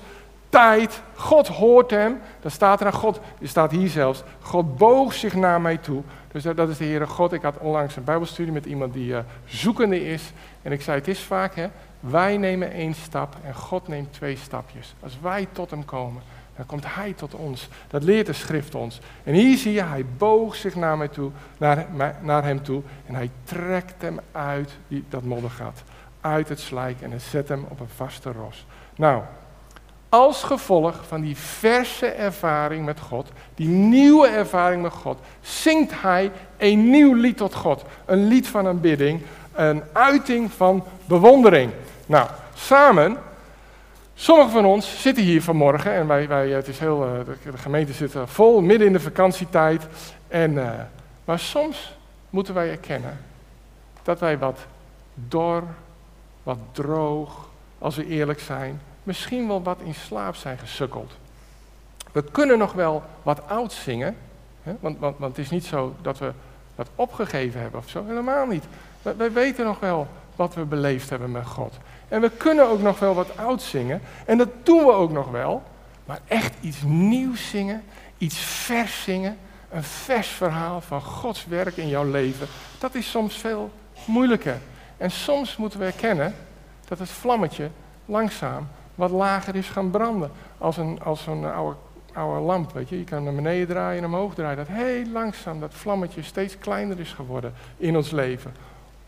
tijd. 0.49 1.01
God 1.15 1.47
hoort 1.47 1.91
hem. 1.91 2.19
Dan 2.41 2.51
staat 2.51 2.79
er 2.79 2.85
aan 2.85 2.93
God, 2.93 3.19
er 3.41 3.47
staat 3.47 3.71
hier 3.71 3.89
zelfs, 3.89 4.23
God 4.41 4.77
boog 4.77 5.13
zich 5.13 5.33
naar 5.33 5.61
mij 5.61 5.77
toe. 5.77 6.03
Dus 6.31 6.43
dat, 6.43 6.69
is 6.69 6.77
de 6.77 6.85
Heere 6.85 7.07
God. 7.07 7.33
Ik 7.33 7.41
had 7.41 7.57
onlangs 7.57 7.95
een 7.95 8.03
bijbelstudie 8.03 8.53
met 8.53 8.65
iemand 8.65 8.93
die 8.93 9.11
uh, 9.11 9.19
zoekende 9.45 10.05
is. 10.05 10.33
En 10.61 10.71
ik 10.71 10.81
zei, 10.81 10.97
het 10.97 11.07
is 11.07 11.19
vaak, 11.19 11.55
hè, 11.55 11.67
wij 11.99 12.37
nemen 12.37 12.71
één 12.71 12.93
stap 12.93 13.35
en 13.43 13.55
God 13.55 13.87
neemt 13.87 14.13
twee 14.13 14.37
stapjes. 14.37 14.93
Als 14.99 15.17
wij 15.21 15.47
tot 15.51 15.69
hem 15.69 15.85
komen, 15.85 16.21
dan 16.55 16.65
komt 16.65 16.95
hij 16.95 17.13
tot 17.13 17.35
ons. 17.35 17.69
Dat 17.87 18.03
leert 18.03 18.25
de 18.25 18.33
schrift 18.33 18.75
ons. 18.75 18.99
En 19.23 19.33
hier 19.33 19.57
zie 19.57 19.73
je, 19.73 19.83
hij 19.83 20.05
boog 20.17 20.55
zich 20.55 20.75
naar, 20.75 20.97
mij 20.97 21.07
toe, 21.07 21.31
naar, 21.57 21.85
naar 22.21 22.43
hem 22.43 22.63
toe 22.63 22.81
en 23.05 23.15
hij 23.15 23.29
trekt 23.43 24.01
hem 24.01 24.19
uit 24.31 24.77
die, 24.87 25.03
dat 25.09 25.23
moddergat 25.23 25.83
uit 26.21 26.49
het 26.49 26.59
slijk 26.59 27.01
en 27.01 27.21
zet 27.21 27.47
hem 27.47 27.65
op 27.69 27.79
een 27.79 27.89
vaste 27.95 28.31
ros. 28.31 28.65
Nou, 28.95 29.23
als 30.09 30.43
gevolg 30.43 31.07
van 31.07 31.21
die 31.21 31.37
verse 31.37 32.07
ervaring 32.07 32.85
met 32.85 32.99
God, 32.99 33.29
die 33.55 33.67
nieuwe 33.67 34.27
ervaring 34.27 34.81
met 34.81 34.91
God, 34.91 35.19
zingt 35.41 36.01
hij 36.01 36.31
een 36.57 36.89
nieuw 36.89 37.13
lied 37.13 37.37
tot 37.37 37.53
God. 37.53 37.83
Een 38.05 38.27
lied 38.27 38.47
van 38.47 38.67
aanbidding, 38.67 39.21
een 39.53 39.83
uiting 39.93 40.51
van 40.51 40.83
bewondering. 41.05 41.71
Nou, 42.05 42.29
samen, 42.53 43.17
sommigen 44.13 44.51
van 44.51 44.65
ons 44.65 45.01
zitten 45.01 45.23
hier 45.23 45.43
vanmorgen 45.43 45.93
en 45.93 46.07
wij, 46.07 46.27
wij, 46.27 46.49
het 46.49 46.67
is 46.67 46.79
heel, 46.79 47.05
eh, 47.05 47.51
de 47.51 47.57
gemeente 47.57 47.93
zit 47.93 48.13
vol, 48.25 48.61
midden 48.61 48.87
in 48.87 48.93
de 48.93 48.99
vakantietijd. 48.99 49.87
En, 50.27 50.51
uh, 50.51 50.69
maar 51.25 51.39
soms 51.39 51.97
moeten 52.29 52.53
wij 52.53 52.69
erkennen 52.69 53.17
dat 54.03 54.19
wij 54.19 54.37
wat 54.37 54.59
door 55.13 55.63
wat 56.43 56.57
droog, 56.71 57.49
als 57.79 57.95
we 57.95 58.07
eerlijk 58.07 58.39
zijn, 58.39 58.81
misschien 59.03 59.47
wel 59.47 59.63
wat 59.63 59.79
in 59.83 59.93
slaap 59.93 60.35
zijn 60.35 60.57
gesukkeld. 60.57 61.11
We 62.11 62.23
kunnen 62.23 62.57
nog 62.57 62.73
wel 62.73 63.03
wat 63.23 63.47
oud 63.47 63.73
zingen, 63.73 64.17
hè? 64.63 64.75
Want, 64.79 64.99
want, 64.99 65.17
want 65.17 65.35
het 65.35 65.45
is 65.45 65.51
niet 65.51 65.65
zo 65.65 65.95
dat 66.01 66.17
we 66.17 66.31
dat 66.75 66.89
opgegeven 66.95 67.61
hebben 67.61 67.79
of 67.79 67.89
zo, 67.89 68.05
helemaal 68.05 68.45
niet. 68.45 68.63
Wij, 69.01 69.31
weten 69.31 69.65
nog 69.65 69.79
wel 69.79 70.07
wat 70.35 70.53
we 70.53 70.63
beleefd 70.65 71.09
hebben 71.09 71.31
met 71.31 71.45
God. 71.45 71.73
En 72.07 72.21
we 72.21 72.29
kunnen 72.29 72.69
ook 72.69 72.81
nog 72.81 72.99
wel 72.99 73.13
wat 73.13 73.37
oud 73.37 73.61
zingen, 73.61 74.01
en 74.25 74.37
dat 74.37 74.49
doen 74.63 74.85
we 74.85 74.91
ook 74.91 75.11
nog 75.11 75.31
wel, 75.31 75.63
maar 76.05 76.19
echt 76.27 76.53
iets 76.61 76.81
nieuws 76.85 77.49
zingen, 77.49 77.83
iets 78.17 78.37
vers 78.37 79.03
zingen, 79.03 79.37
een 79.69 79.83
vers 79.83 80.27
verhaal 80.27 80.81
van 80.81 81.01
Gods 81.01 81.45
werk 81.45 81.77
in 81.77 81.87
jouw 81.87 82.11
leven, 82.11 82.47
dat 82.79 82.95
is 82.95 83.09
soms 83.09 83.35
veel 83.35 83.71
moeilijker. 84.05 84.57
En 84.97 85.11
soms 85.11 85.57
moeten 85.57 85.79
we 85.79 85.85
erkennen 85.85 86.35
dat 86.87 86.99
het 86.99 87.09
vlammetje 87.09 87.69
langzaam 88.05 88.67
wat 88.99 89.11
lager 89.11 89.55
is 89.55 89.69
gaan 89.69 89.89
branden. 89.89 90.31
Als 90.57 90.77
een, 90.77 91.03
als 91.03 91.27
een 91.27 91.45
oude 91.45 91.75
oude 92.13 92.45
lamp, 92.45 92.73
weet 92.73 92.89
je. 92.89 92.97
Je 92.97 93.03
kan 93.03 93.23
naar 93.23 93.33
beneden 93.33 93.67
draaien 93.67 94.03
en 94.03 94.09
omhoog 94.09 94.33
draaien. 94.33 94.57
Dat 94.57 94.67
heel 94.67 95.05
langzaam 95.05 95.59
dat 95.59 95.73
vlammetje 95.73 96.21
steeds 96.21 96.57
kleiner 96.57 96.99
is 96.99 97.13
geworden 97.13 97.53
in 97.77 97.95
ons 97.95 98.11
leven. 98.11 98.53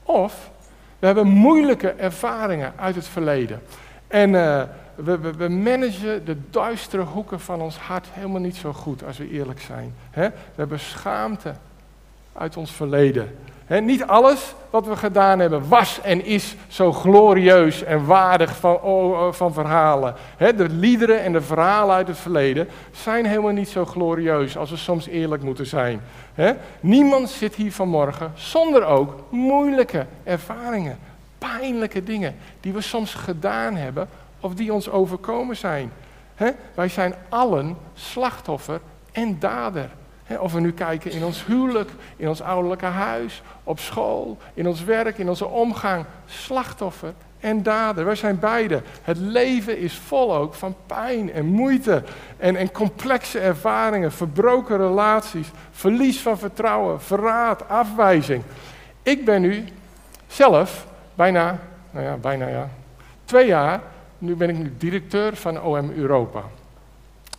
Of 0.03 0.51
we 0.99 1.05
hebben 1.05 1.27
moeilijke 1.27 1.89
ervaringen 1.89 2.73
uit 2.75 2.95
het 2.95 3.07
verleden. 3.07 3.61
En 4.07 4.29
uh, 4.29 4.63
we, 4.95 5.17
we, 5.17 5.33
we, 5.33 5.49
managen 5.49 6.25
de 6.25 6.37
duistere 6.49 7.03
hoeken 7.03 7.39
van 7.39 7.61
ons 7.61 7.77
hart 7.77 8.07
helemaal 8.11 8.41
niet 8.41 8.55
zo 8.55 8.73
goed, 8.73 9.03
als 9.03 9.17
we 9.17 9.29
eerlijk 9.29 9.61
zijn. 9.61 9.93
We 10.13 10.31
hebben 10.55 10.79
schaamte 10.79 11.53
uit 12.33 12.57
ons 12.57 12.71
verleden. 12.71 13.37
Niet 13.79 14.05
alles 14.05 14.53
wat 14.69 14.87
we 14.87 14.95
gedaan 14.95 15.39
hebben 15.39 15.67
was 15.67 16.01
en 16.01 16.25
is 16.25 16.55
zo 16.67 16.91
glorieus 16.91 17.83
en 17.83 18.05
waardig 18.05 18.57
van, 18.57 18.81
oh, 18.81 19.33
van 19.33 19.53
verhalen. 19.53 20.15
De 20.37 20.69
liederen 20.69 21.21
en 21.21 21.31
de 21.31 21.41
verhalen 21.41 21.95
uit 21.95 22.07
het 22.07 22.17
verleden 22.17 22.67
zijn 22.91 23.25
helemaal 23.25 23.51
niet 23.51 23.69
zo 23.69 23.85
glorieus 23.85 24.57
als 24.57 24.69
we 24.69 24.77
soms 24.77 25.07
eerlijk 25.07 25.43
moeten 25.43 25.65
zijn. 25.65 26.01
Niemand 26.79 27.29
zit 27.29 27.55
hier 27.55 27.71
vanmorgen 27.71 28.31
zonder 28.33 28.85
ook 28.85 29.15
moeilijke 29.29 30.05
ervaringen, 30.23 30.99
pijnlijke 31.37 32.03
dingen 32.03 32.35
die 32.59 32.73
we 32.73 32.81
soms 32.81 33.13
gedaan 33.13 33.75
hebben 33.75 34.09
of 34.39 34.53
die 34.53 34.73
ons 34.73 34.89
overkomen 34.89 35.55
zijn. 35.55 35.91
Wij 36.73 36.89
zijn 36.89 37.15
allen 37.29 37.77
slachtoffer 37.93 38.81
en 39.11 39.39
dader. 39.39 39.89
Of 40.39 40.53
we 40.53 40.59
nu 40.59 40.71
kijken 40.71 41.11
in 41.11 41.23
ons 41.23 41.45
huwelijk, 41.45 41.89
in 42.15 42.29
ons 42.29 42.41
ouderlijke 42.41 42.85
huis, 42.85 43.41
op 43.63 43.79
school, 43.79 44.37
in 44.53 44.67
ons 44.67 44.83
werk, 44.83 45.17
in 45.17 45.29
onze 45.29 45.47
omgang. 45.47 46.05
Slachtoffer 46.25 47.13
en 47.41 47.63
dader. 47.63 48.05
Wij 48.05 48.15
zijn 48.15 48.39
beide. 48.39 48.81
Het 49.01 49.17
leven 49.17 49.77
is 49.77 49.93
vol 49.93 50.35
ook 50.35 50.53
van 50.53 50.75
pijn 50.85 51.33
en 51.33 51.45
moeite 51.45 52.03
en, 52.37 52.55
en 52.55 52.71
complexe 52.71 53.39
ervaringen, 53.39 54.11
verbroken 54.11 54.77
relaties, 54.77 55.47
verlies 55.71 56.21
van 56.21 56.37
vertrouwen, 56.37 57.01
verraad, 57.01 57.69
afwijzing. 57.69 58.43
Ik 59.03 59.25
ben 59.25 59.41
nu 59.41 59.65
zelf 60.27 60.87
bijna, 61.15 61.59
nou 61.91 62.05
ja, 62.05 62.15
bijna 62.15 62.47
ja, 62.47 62.69
twee 63.25 63.47
jaar, 63.47 63.81
nu 64.17 64.35
ben 64.35 64.49
ik 64.49 64.57
nu 64.57 64.73
directeur 64.77 65.35
van 65.35 65.61
OM 65.61 65.91
Europa. 65.91 66.41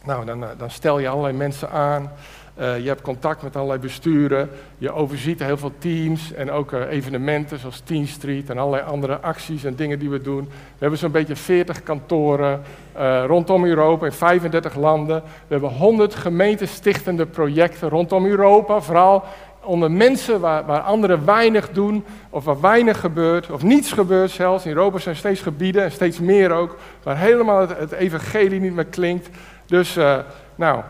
Nou, 0.04 0.24
dan, 0.24 0.44
eh, 0.44 0.48
dan 0.58 0.70
stel 0.70 0.98
je 0.98 1.08
allerlei 1.08 1.36
mensen 1.36 1.70
aan. 1.70 2.10
Uh, 2.58 2.78
je 2.78 2.88
hebt 2.88 3.00
contact 3.00 3.42
met 3.42 3.56
allerlei 3.56 3.80
besturen. 3.80 4.50
Je 4.78 4.92
overziet 4.92 5.42
heel 5.42 5.56
veel 5.56 5.72
teams 5.78 6.32
en 6.32 6.50
ook 6.50 6.72
uh, 6.72 6.90
evenementen 6.90 7.58
zoals 7.58 7.80
Teen 7.80 8.06
Street 8.06 8.50
en 8.50 8.58
allerlei 8.58 8.82
andere 8.82 9.20
acties 9.20 9.64
en 9.64 9.74
dingen 9.74 9.98
die 9.98 10.10
we 10.10 10.20
doen. 10.20 10.44
We 10.44 10.78
hebben 10.78 10.98
zo'n 10.98 11.10
beetje 11.10 11.36
40 11.36 11.82
kantoren 11.82 12.62
uh, 12.96 13.24
rondom 13.26 13.64
Europa 13.64 14.06
in 14.06 14.12
35 14.12 14.76
landen. 14.76 15.22
We 15.22 15.52
hebben 15.52 15.70
100 15.70 16.14
gemeentestichtende 16.14 17.26
projecten 17.26 17.88
rondom 17.88 18.26
Europa, 18.26 18.80
vooral 18.80 19.24
onder 19.64 19.90
mensen 19.90 20.40
waar, 20.40 20.66
waar 20.66 20.80
anderen 20.80 21.24
weinig 21.24 21.70
doen, 21.70 22.04
of 22.30 22.44
waar 22.44 22.60
weinig 22.60 23.00
gebeurt, 23.00 23.50
of 23.50 23.62
niets 23.62 23.92
gebeurt 23.92 24.30
zelfs. 24.30 24.64
In 24.64 24.70
Europa 24.70 24.98
zijn 24.98 25.16
steeds 25.16 25.40
gebieden, 25.40 25.82
en 25.82 25.92
steeds 25.92 26.20
meer 26.20 26.50
ook, 26.50 26.78
waar 27.02 27.18
helemaal 27.18 27.60
het, 27.60 27.78
het 27.78 27.92
evangelie 27.92 28.60
niet 28.60 28.74
meer 28.74 28.84
klinkt. 28.84 29.28
Dus, 29.66 29.98
nou, 30.54 30.82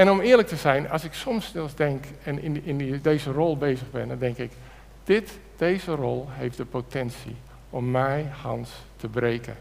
en 0.00 0.10
om 0.10 0.20
eerlijk 0.20 0.48
te 0.48 0.56
zijn, 0.56 0.90
als 0.90 1.04
ik 1.04 1.12
soms 1.12 1.52
denk 1.74 2.04
en 2.24 2.42
in, 2.42 2.64
in 2.64 3.00
deze 3.02 3.32
rol 3.32 3.56
bezig 3.56 3.90
ben, 3.90 4.08
dan 4.08 4.18
denk 4.18 4.36
ik, 4.36 4.52
dit, 5.04 5.38
deze 5.56 5.94
rol 5.94 6.26
heeft 6.30 6.56
de 6.56 6.64
potentie 6.64 7.36
om 7.70 7.90
mij, 7.90 8.26
Hans, 8.42 8.70
te 8.96 9.08
breken. 9.08 9.56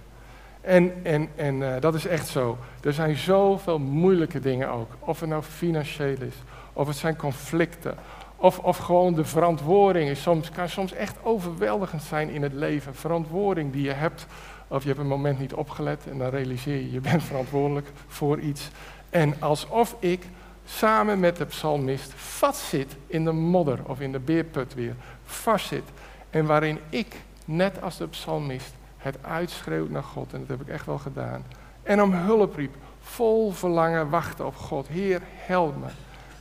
En, 0.62 0.94
en, 1.04 1.30
en 1.36 1.56
uh, 1.56 1.74
dat 1.80 1.96
is 1.96 2.08
echt 2.08 2.28
zo. 2.28 2.58
Er 2.84 2.94
zijn 2.94 3.18
zoveel 3.18 3.80
moeilijke 3.80 4.40
dingen 4.40 4.70
ook. 4.70 4.92
Of 5.00 5.20
het 5.20 5.30
nou 5.30 5.44
financieel 5.44 6.22
is, 6.22 6.36
of 6.74 6.88
het 6.88 6.98
zijn 6.98 7.16
conflicten, 7.16 7.96
of, 8.36 8.60
of 8.60 8.78
gewoon 8.78 9.14
de 9.14 9.26
verantwoording 9.26 10.10
is 10.10 10.22
soms, 10.22 10.52
kan 10.52 10.70
soms 10.70 10.94
echt 10.94 11.18
overweldigend 11.24 12.02
zijn 12.02 12.30
in 12.30 12.42
het 12.42 12.54
leven. 12.54 12.96
Verantwoording 12.96 13.74
die 13.74 13.84
je 13.84 13.94
hebt, 13.94 14.26
of 14.68 14.82
je 14.82 14.88
hebt 14.88 15.00
een 15.00 15.08
moment 15.08 15.40
niet 15.40 15.54
opgelet 15.54 16.08
en 16.12 16.18
dan 16.18 16.30
realiseer 16.30 16.76
je, 16.76 16.92
je 16.92 17.00
bent 17.00 17.24
verantwoordelijk 17.24 17.88
voor 18.08 18.40
iets. 18.40 18.70
En 19.10 19.42
alsof 19.42 19.96
ik 20.00 20.26
samen 20.66 21.20
met 21.20 21.38
de 21.38 21.46
psalmist 21.46 22.14
vastzit 22.16 22.96
in 23.08 23.26
de 23.26 23.32
modder 23.32 23.80
of 23.84 24.00
in 24.00 24.12
de 24.12 24.20
beerput 24.20 24.74
weer, 24.74 24.96
vastzit. 25.24 25.84
En 26.30 26.46
waarin 26.46 26.80
ik, 26.90 27.16
net 27.46 27.82
als 27.82 27.98
de 27.98 28.08
psalmist, 28.08 28.74
het 28.98 29.18
uitschreeuwt 29.22 29.90
naar 29.90 30.04
God. 30.04 30.34
En 30.34 30.40
dat 30.40 30.48
heb 30.48 30.62
ik 30.62 30.74
echt 30.74 30.86
wel 30.86 30.98
gedaan. 30.98 31.44
En 31.84 32.02
om 32.02 32.14
hulp 32.14 32.56
riep, 32.56 32.76
vol 33.02 33.52
verlangen 33.52 34.10
wachten 34.10 34.46
op 34.46 34.56
God. 34.56 34.88
Heer, 34.88 35.22
help 35.36 35.78
me. 35.78 35.88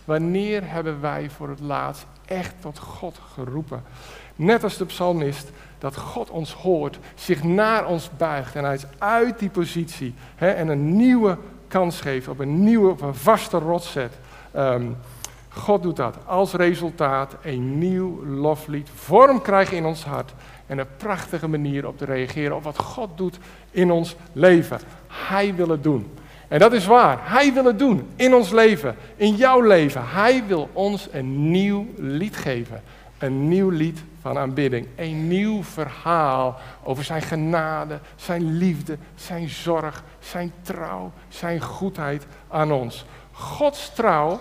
Wanneer 0.05 0.71
hebben 0.71 1.01
wij 1.01 1.31
voor 1.31 1.49
het 1.49 1.61
laatst 1.61 2.07
echt 2.25 2.55
tot 2.61 2.79
God 2.79 3.21
geroepen? 3.35 3.83
Net 4.37 4.65
als 4.65 4.77
de 4.77 4.85
psalmist, 4.85 5.51
dat 5.79 5.97
God 5.97 6.31
ons 6.31 6.53
hoort, 6.53 6.99
zich 7.15 7.43
naar 7.43 7.87
ons 7.87 8.11
buigt 8.17 8.55
en 8.55 8.65
hij 8.65 8.75
is 8.75 8.87
uit 8.99 9.39
die 9.39 9.51
positie 9.51 10.15
hè, 10.35 10.49
en 10.51 10.69
een 10.69 10.97
nieuwe 10.97 11.39
kans 11.69 12.01
geeft, 12.01 12.29
op 12.29 12.39
een 12.39 12.65
nieuwe, 12.65 12.91
op 12.91 13.01
een 13.01 13.15
vaste 13.15 13.59
rots 13.59 13.93
zet. 13.93 14.13
Ehm, 14.51 14.87
God 15.49 15.83
doet 15.83 15.97
dat. 15.97 16.17
Als 16.27 16.53
resultaat 16.53 17.37
een 17.43 17.79
nieuw 17.79 18.25
loflied 18.25 18.89
vorm 18.95 19.43
krijgen 19.43 19.77
in 19.77 19.85
ons 19.85 20.05
hart. 20.05 20.33
En 20.67 20.79
een 20.79 20.97
prachtige 20.97 21.49
manier 21.49 21.87
op 21.87 21.99
te 21.99 22.05
reageren 22.05 22.57
op 22.57 22.63
wat 22.63 22.79
God 22.79 23.09
doet 23.15 23.39
in 23.71 23.91
ons 23.91 24.17
leven. 24.33 24.81
Hij 25.07 25.55
wil 25.55 25.69
het 25.69 25.83
doen. 25.83 26.11
En 26.49 26.59
dat 26.59 26.73
is 26.73 26.87
waar. 26.87 27.19
Hij 27.23 27.53
wil 27.53 27.65
het 27.65 27.79
doen 27.79 28.09
in 28.17 28.35
ons 28.35 28.51
leven, 28.51 28.97
in 29.17 29.35
jouw 29.35 29.61
leven. 29.61 30.03
Hij 30.05 30.43
wil 30.47 30.69
ons 30.73 31.09
een 31.13 31.51
nieuw 31.51 31.87
lied 31.97 32.37
geven. 32.37 32.83
Een 33.19 33.49
nieuw 33.49 33.69
lied 33.69 34.03
van 34.21 34.39
aanbidding. 34.39 34.87
Een 34.97 35.29
nieuw 35.29 35.63
verhaal 35.63 36.59
over 36.83 37.05
zijn 37.05 37.23
genade, 37.23 38.01
zijn 38.17 38.57
liefde, 38.57 38.99
zijn 39.15 39.49
zorg, 39.49 40.03
zijn 40.19 40.53
trouw, 40.63 41.13
zijn 41.29 41.61
goedheid 41.61 42.27
aan 42.49 42.73
ons. 42.73 43.05
Gods 43.33 43.95
trouw, 43.95 44.41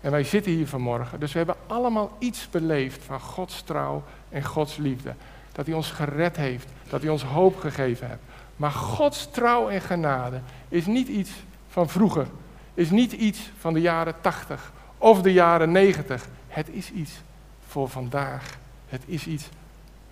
en 0.00 0.10
wij 0.10 0.24
zitten 0.24 0.52
hier 0.52 0.68
vanmorgen, 0.68 1.20
dus 1.20 1.32
we 1.32 1.38
hebben 1.38 1.56
allemaal 1.66 2.16
iets 2.18 2.50
beleefd 2.50 3.04
van 3.04 3.20
Gods 3.20 3.62
trouw 3.62 4.02
en 4.28 4.44
Gods 4.44 4.76
liefde. 4.76 5.14
Dat 5.52 5.66
hij 5.66 5.74
ons 5.74 5.90
gered 5.90 6.36
heeft, 6.36 6.68
dat 6.88 7.00
hij 7.00 7.10
ons 7.10 7.22
hoop 7.22 7.56
gegeven 7.56 8.08
heeft. 8.08 8.20
Maar 8.56 8.70
Gods 8.70 9.30
trouw 9.30 9.68
en 9.68 9.80
genade 9.80 10.40
is 10.68 10.86
niet 10.86 11.08
iets 11.08 11.30
van 11.68 11.88
vroeger, 11.88 12.26
is 12.74 12.90
niet 12.90 13.12
iets 13.12 13.50
van 13.58 13.72
de 13.72 13.80
jaren 13.80 14.14
80 14.20 14.72
of 14.98 15.22
de 15.22 15.32
jaren 15.32 15.72
90. 15.72 16.26
Het 16.48 16.68
is 16.68 16.92
iets 16.92 17.20
voor 17.68 17.88
vandaag. 17.88 18.58
Het 18.88 19.02
is 19.06 19.26
iets 19.26 19.48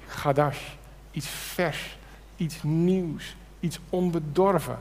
gadash, 0.07 0.61
iets 1.11 1.29
vers, 1.29 1.97
iets 2.37 2.57
nieuws, 2.63 3.37
iets 3.61 3.81
onbedorven. 3.91 4.79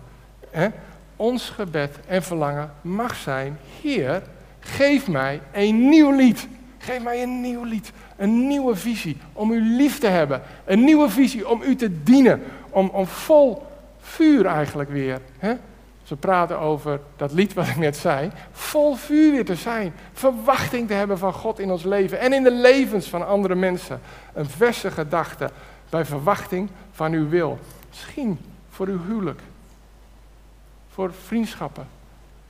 Ons 1.15 1.49
gebed 1.49 1.99
en 2.07 2.23
verlangen 2.23 2.73
mag 2.81 3.15
zijn, 3.15 3.57
Heer, 3.81 4.23
geef 4.59 5.07
mij 5.07 5.41
een 5.51 5.89
nieuw 5.89 6.11
lied. 6.11 6.47
Geef 6.77 7.03
mij 7.03 7.23
een 7.23 7.41
nieuw 7.41 7.63
lied, 7.63 7.91
een 8.15 8.47
nieuwe 8.47 8.75
visie 8.75 9.17
om 9.33 9.51
u 9.51 9.61
lief 9.61 9.99
te 9.99 10.07
hebben. 10.07 10.41
Een 10.65 10.83
nieuwe 10.83 11.09
visie 11.09 11.49
om 11.49 11.61
u 11.61 11.75
te 11.75 12.03
dienen, 12.03 12.43
om, 12.69 12.89
om 12.89 13.07
vol 13.07 13.63
vuur 13.99 14.45
eigenlijk 14.45 14.89
weer. 14.89 15.21
Ze 16.05 16.15
praten 16.15 16.59
over 16.59 16.99
dat 17.15 17.31
lied 17.31 17.53
wat 17.53 17.67
ik 17.67 17.75
net 17.75 17.97
zei. 17.97 18.31
Vol 18.51 18.95
vuur 18.95 19.31
weer 19.31 19.45
te 19.45 19.55
zijn. 19.55 19.93
Verwachting 20.13 20.87
te 20.87 20.93
hebben 20.93 21.17
van 21.17 21.33
God 21.33 21.59
in 21.59 21.71
ons 21.71 21.83
leven. 21.83 22.19
En 22.19 22.33
in 22.33 22.43
de 22.43 22.51
levens 22.51 23.09
van 23.09 23.27
andere 23.27 23.55
mensen. 23.55 24.01
Een 24.33 24.49
verse 24.49 24.91
gedachte 24.91 25.49
bij 25.89 26.05
verwachting 26.05 26.69
van 26.91 27.11
uw 27.11 27.29
wil. 27.29 27.59
Misschien 27.89 28.39
voor 28.69 28.87
uw 28.87 28.99
huwelijk. 29.07 29.39
Voor 30.89 31.13
vriendschappen. 31.13 31.87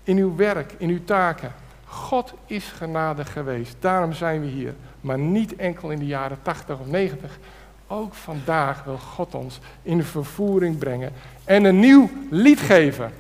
In 0.04 0.18
uw 0.18 0.36
werk, 0.36 0.74
in 0.78 0.90
uw 0.90 1.04
taken. 1.04 1.54
God 1.86 2.34
is 2.46 2.66
genadig 2.66 3.34
geweest. 3.34 3.76
Daarom 3.80 4.14
zijn 4.14 4.42
we 4.42 4.48
hier. 4.48 4.74
Maar 5.02 5.20
niet 5.20 5.56
enkel 5.56 5.90
in 5.90 6.00
de 6.00 6.06
jaren 6.06 6.38
80 6.42 6.80
of 6.80 6.88
90. 6.88 7.40
Ook 7.88 8.14
vandaag 8.14 8.84
wil 8.84 8.98
God 8.98 9.36
ons 9.36 9.60
in 9.82 10.04
vervoering 10.04 10.78
brengen. 10.78 11.12
En 11.44 11.64
een 11.64 11.80
nieuw 11.80 12.10
lied 12.30 12.60
geven. 12.60 13.12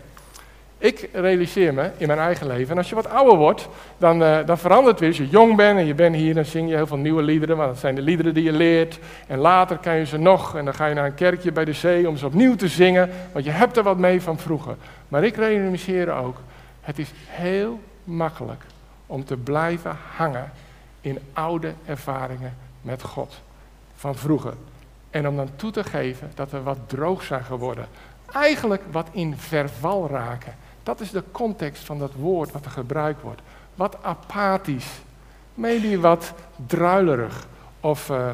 Ik 0.85 1.09
realiseer 1.11 1.73
me 1.73 1.91
in 1.97 2.07
mijn 2.07 2.19
eigen 2.19 2.47
leven, 2.47 2.71
en 2.71 2.77
als 2.77 2.89
je 2.89 2.95
wat 2.95 3.09
ouder 3.09 3.37
wordt, 3.37 3.67
dan, 3.97 4.21
uh, 4.21 4.45
dan 4.45 4.57
verandert 4.57 4.99
weer. 4.99 5.09
Als 5.09 5.17
je 5.17 5.29
jong 5.29 5.55
bent 5.55 5.79
en 5.79 5.85
je 5.85 5.93
bent 5.93 6.15
hier, 6.15 6.33
dan 6.33 6.45
zing 6.45 6.69
je 6.69 6.75
heel 6.75 6.87
veel 6.87 6.97
nieuwe 6.97 7.21
liederen, 7.21 7.57
want 7.57 7.69
dat 7.69 7.79
zijn 7.79 7.95
de 7.95 8.01
liederen 8.01 8.33
die 8.33 8.43
je 8.43 8.51
leert. 8.51 8.99
En 9.27 9.39
later 9.39 9.77
kan 9.77 9.95
je 9.95 10.05
ze 10.05 10.17
nog, 10.17 10.55
en 10.55 10.65
dan 10.65 10.73
ga 10.73 10.85
je 10.85 10.93
naar 10.93 11.05
een 11.05 11.15
kerkje 11.15 11.51
bij 11.51 11.65
de 11.65 11.73
zee 11.73 12.09
om 12.09 12.17
ze 12.17 12.25
opnieuw 12.25 12.55
te 12.55 12.67
zingen, 12.67 13.09
want 13.31 13.45
je 13.45 13.51
hebt 13.51 13.77
er 13.77 13.83
wat 13.83 13.97
mee 13.97 14.21
van 14.21 14.39
vroeger. 14.39 14.75
Maar 15.07 15.23
ik 15.23 15.35
realiseer 15.35 16.11
ook, 16.11 16.37
het 16.81 16.99
is 16.99 17.11
heel 17.27 17.79
makkelijk 18.03 18.63
om 19.05 19.25
te 19.25 19.37
blijven 19.37 19.97
hangen 20.15 20.51
in 21.01 21.19
oude 21.33 21.73
ervaringen 21.85 22.53
met 22.81 23.01
God 23.01 23.41
van 23.95 24.15
vroeger. 24.15 24.53
En 25.09 25.27
om 25.27 25.35
dan 25.35 25.49
toe 25.55 25.71
te 25.71 25.83
geven 25.83 26.31
dat 26.35 26.51
we 26.51 26.61
wat 26.61 26.77
droog 26.87 27.23
zijn 27.23 27.43
geworden. 27.43 27.85
Eigenlijk 28.31 28.81
wat 28.91 29.07
in 29.11 29.37
verval 29.37 30.07
raken 30.09 30.53
Dat 30.85 30.99
is 30.99 31.11
de 31.11 31.23
context 31.31 31.83
van 31.83 31.99
dat 31.99 32.13
woord 32.13 32.51
wat 32.51 32.65
er 32.65 32.71
gebruikt 32.71 33.21
wordt. 33.21 33.41
Wat 33.75 33.97
apathisch. 34.01 34.91
Maybe 35.53 35.99
wat 35.99 36.33
druilerig. 36.65 37.47
Of, 37.79 38.09
uh, 38.09 38.31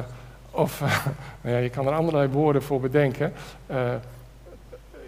of 0.50 0.80
nou 1.40 1.54
ja, 1.54 1.56
je 1.56 1.70
kan 1.70 1.86
er 1.86 1.92
allerlei 1.92 2.28
woorden 2.28 2.62
voor 2.62 2.80
bedenken. 2.80 3.32
Uh, 3.70 3.92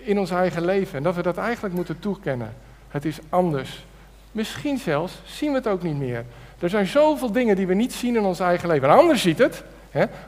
in 0.02 0.18
ons 0.18 0.30
eigen 0.30 0.64
leven. 0.64 0.96
En 0.96 1.02
dat 1.02 1.14
we 1.14 1.22
dat 1.22 1.36
eigenlijk 1.36 1.74
moeten 1.74 1.98
toekennen. 1.98 2.54
Het 2.88 3.04
is 3.04 3.18
anders. 3.28 3.84
Misschien 4.32 4.78
zelfs 4.78 5.20
zien 5.24 5.50
we 5.50 5.56
het 5.56 5.66
ook 5.66 5.82
niet 5.82 5.98
meer. 5.98 6.24
Er 6.58 6.70
zijn 6.70 6.86
zoveel 6.86 7.32
dingen 7.32 7.56
die 7.56 7.66
we 7.66 7.74
niet 7.74 7.92
zien 7.92 8.16
in 8.16 8.24
ons 8.24 8.40
eigen 8.40 8.68
leven. 8.68 8.88
Een 8.88 8.98
ander 8.98 9.18
ziet 9.18 9.38
het. 9.38 9.64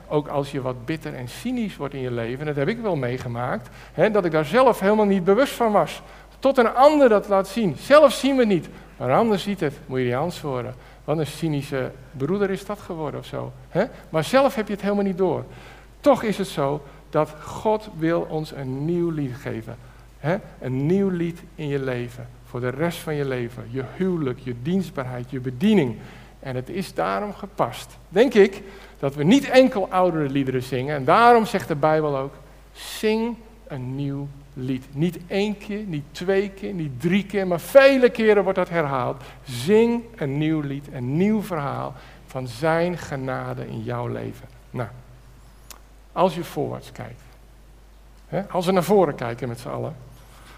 Ook 0.07 0.27
als 0.27 0.51
je 0.51 0.61
wat 0.61 0.85
bitter 0.85 1.13
en 1.13 1.27
cynisch 1.27 1.77
wordt 1.77 1.93
in 1.93 2.01
je 2.01 2.11
leven, 2.11 2.39
en 2.39 2.45
dat 2.45 2.55
heb 2.55 2.67
ik 2.67 2.79
wel 2.79 2.95
meegemaakt, 2.95 3.69
dat 4.11 4.25
ik 4.25 4.31
daar 4.31 4.45
zelf 4.45 4.79
helemaal 4.79 5.05
niet 5.05 5.23
bewust 5.23 5.53
van 5.53 5.71
was. 5.71 6.01
Tot 6.39 6.57
een 6.57 6.73
ander 6.73 7.09
dat 7.09 7.27
laat 7.27 7.47
zien. 7.47 7.75
Zelf 7.79 8.13
zien 8.13 8.33
we 8.35 8.39
het 8.39 8.49
niet, 8.49 8.67
maar 8.97 9.09
een 9.09 9.15
ander 9.15 9.39
ziet 9.39 9.59
het. 9.59 9.73
Moet 9.85 9.99
je 9.99 10.05
die 10.05 10.17
antwoorden. 10.17 10.75
Wat 11.03 11.17
een 11.17 11.27
cynische 11.27 11.91
broeder 12.11 12.49
is 12.49 12.65
dat 12.65 12.79
geworden 12.79 13.19
of 13.19 13.25
zo. 13.25 13.51
Maar 14.09 14.23
zelf 14.23 14.55
heb 14.55 14.67
je 14.67 14.73
het 14.73 14.81
helemaal 14.81 15.03
niet 15.03 15.17
door. 15.17 15.43
Toch 15.99 16.23
is 16.23 16.37
het 16.37 16.47
zo 16.47 16.81
dat 17.09 17.33
God 17.43 17.89
wil 17.97 18.27
ons 18.29 18.51
een 18.51 18.85
nieuw 18.85 19.09
lied 19.09 19.35
geven. 19.35 19.77
Hè? 20.17 20.37
Een 20.59 20.85
nieuw 20.85 21.09
lied 21.09 21.39
in 21.55 21.67
je 21.67 21.79
leven. 21.79 22.27
Voor 22.45 22.59
de 22.59 22.69
rest 22.69 22.97
van 22.97 23.15
je 23.15 23.25
leven. 23.25 23.67
Je 23.69 23.83
huwelijk, 23.95 24.39
je 24.39 24.55
dienstbaarheid, 24.61 25.29
je 25.29 25.39
bediening. 25.39 25.95
En 26.39 26.55
het 26.55 26.69
is 26.69 26.93
daarom 26.93 27.33
gepast, 27.33 27.97
denk 28.09 28.33
ik, 28.33 28.63
dat 28.99 29.15
we 29.15 29.23
niet 29.23 29.49
enkel 29.49 29.87
oudere 29.89 30.29
liederen 30.29 30.63
zingen. 30.63 30.95
En 30.95 31.05
daarom 31.05 31.45
zegt 31.45 31.67
de 31.67 31.75
Bijbel 31.75 32.17
ook, 32.17 32.33
zing 32.71 33.35
een 33.67 33.95
nieuw 33.95 34.27
lied. 34.57 34.85
Niet 34.91 35.19
één 35.27 35.57
keer, 35.57 35.83
niet 35.85 36.03
twee 36.11 36.49
keer, 36.49 36.73
niet 36.73 37.01
drie 37.01 37.25
keer, 37.25 37.47
maar 37.47 37.59
vele 37.59 38.09
keren 38.09 38.43
wordt 38.43 38.57
dat 38.57 38.69
herhaald. 38.69 39.23
Zing 39.43 40.03
een 40.15 40.37
nieuw 40.37 40.61
lied, 40.61 40.87
een 40.91 41.17
nieuw 41.17 41.41
verhaal 41.41 41.93
van 42.27 42.47
zijn 42.47 42.97
genade 42.97 43.67
in 43.67 43.83
jouw 43.83 44.07
leven. 44.07 44.47
Nou, 44.69 44.89
als 46.11 46.35
je 46.35 46.43
voorwaarts 46.43 46.91
kijkt, 46.91 47.21
hè, 48.27 48.47
als 48.49 48.65
we 48.65 48.71
naar 48.71 48.83
voren 48.83 49.15
kijken 49.15 49.47
met 49.47 49.59
z'n 49.59 49.69
allen, 49.69 49.95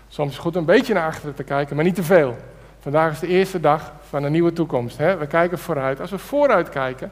soms 0.07 0.37
goed 0.37 0.55
een 0.55 0.65
beetje 0.65 0.93
naar 0.93 1.07
achteren 1.07 1.35
te 1.35 1.43
kijken, 1.43 1.75
maar 1.75 1.85
niet 1.85 1.95
te 1.95 2.03
veel. 2.03 2.37
Vandaag 2.79 3.11
is 3.11 3.19
de 3.19 3.27
eerste 3.27 3.59
dag 3.59 3.93
van 4.09 4.23
een 4.23 4.31
nieuwe 4.31 4.53
toekomst. 4.53 4.97
Hè? 4.97 5.17
We 5.17 5.27
kijken 5.27 5.59
vooruit. 5.59 5.99
Als 5.99 6.11
we 6.11 6.17
vooruit 6.17 6.69
kijken, 6.69 7.11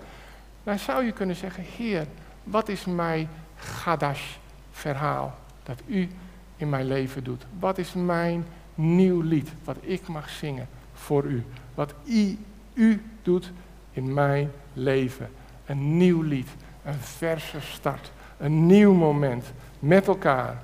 dan 0.64 0.80
zou 0.80 1.06
je 1.06 1.12
kunnen 1.12 1.36
zeggen: 1.36 1.64
Heer, 1.78 2.06
wat 2.44 2.70
is 2.70 2.86
mijn 2.86 3.30
Gadash-verhaal 3.56 5.36
dat 5.64 5.82
u 5.86 6.10
in 6.58 6.70
mijn 6.70 6.86
leven 6.86 7.24
doet? 7.24 7.46
Wat 7.60 7.78
is 7.78 7.94
mijn 7.94 8.46
nieuw 8.76 9.22
lied 9.22 9.50
wat 9.64 9.78
ik 9.82 10.08
mag 10.08 10.30
zingen 10.30 10.68
voor 10.94 11.24
u? 11.24 11.44
Wat 11.74 11.94
u, 12.04 12.38
u 12.74 13.02
doet 13.22 13.52
in 13.92 14.14
mijn 14.14 14.52
leven? 14.74 15.30
Een 15.66 15.98
nieuw 15.98 16.22
lied, 16.22 16.48
een 16.84 17.00
verse 17.00 17.62
start, 17.62 18.12
een 18.38 18.66
nieuw 18.66 18.94
moment 18.94 19.46
met 19.80 20.08
elkaar. 20.08 20.62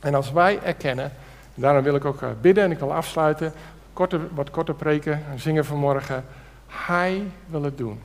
En 0.00 0.14
als 0.14 0.32
wij 0.32 0.62
erkennen, 0.62 1.12
daarom 1.54 1.82
wil 1.82 1.94
ik 1.94 2.04
ook 2.04 2.22
eh, 2.22 2.28
bidden 2.40 2.64
en 2.64 2.70
ik 2.70 2.78
wil 2.78 2.94
afsluiten, 2.94 3.52
korte, 3.92 4.20
wat 4.34 4.50
korter 4.50 4.74
preken 4.74 5.22
en 5.30 5.40
zingen 5.40 5.64
vanmorgen. 5.64 6.24
Hij 6.66 7.22
wil 7.46 7.62
het 7.62 7.78
doen. 7.78 8.00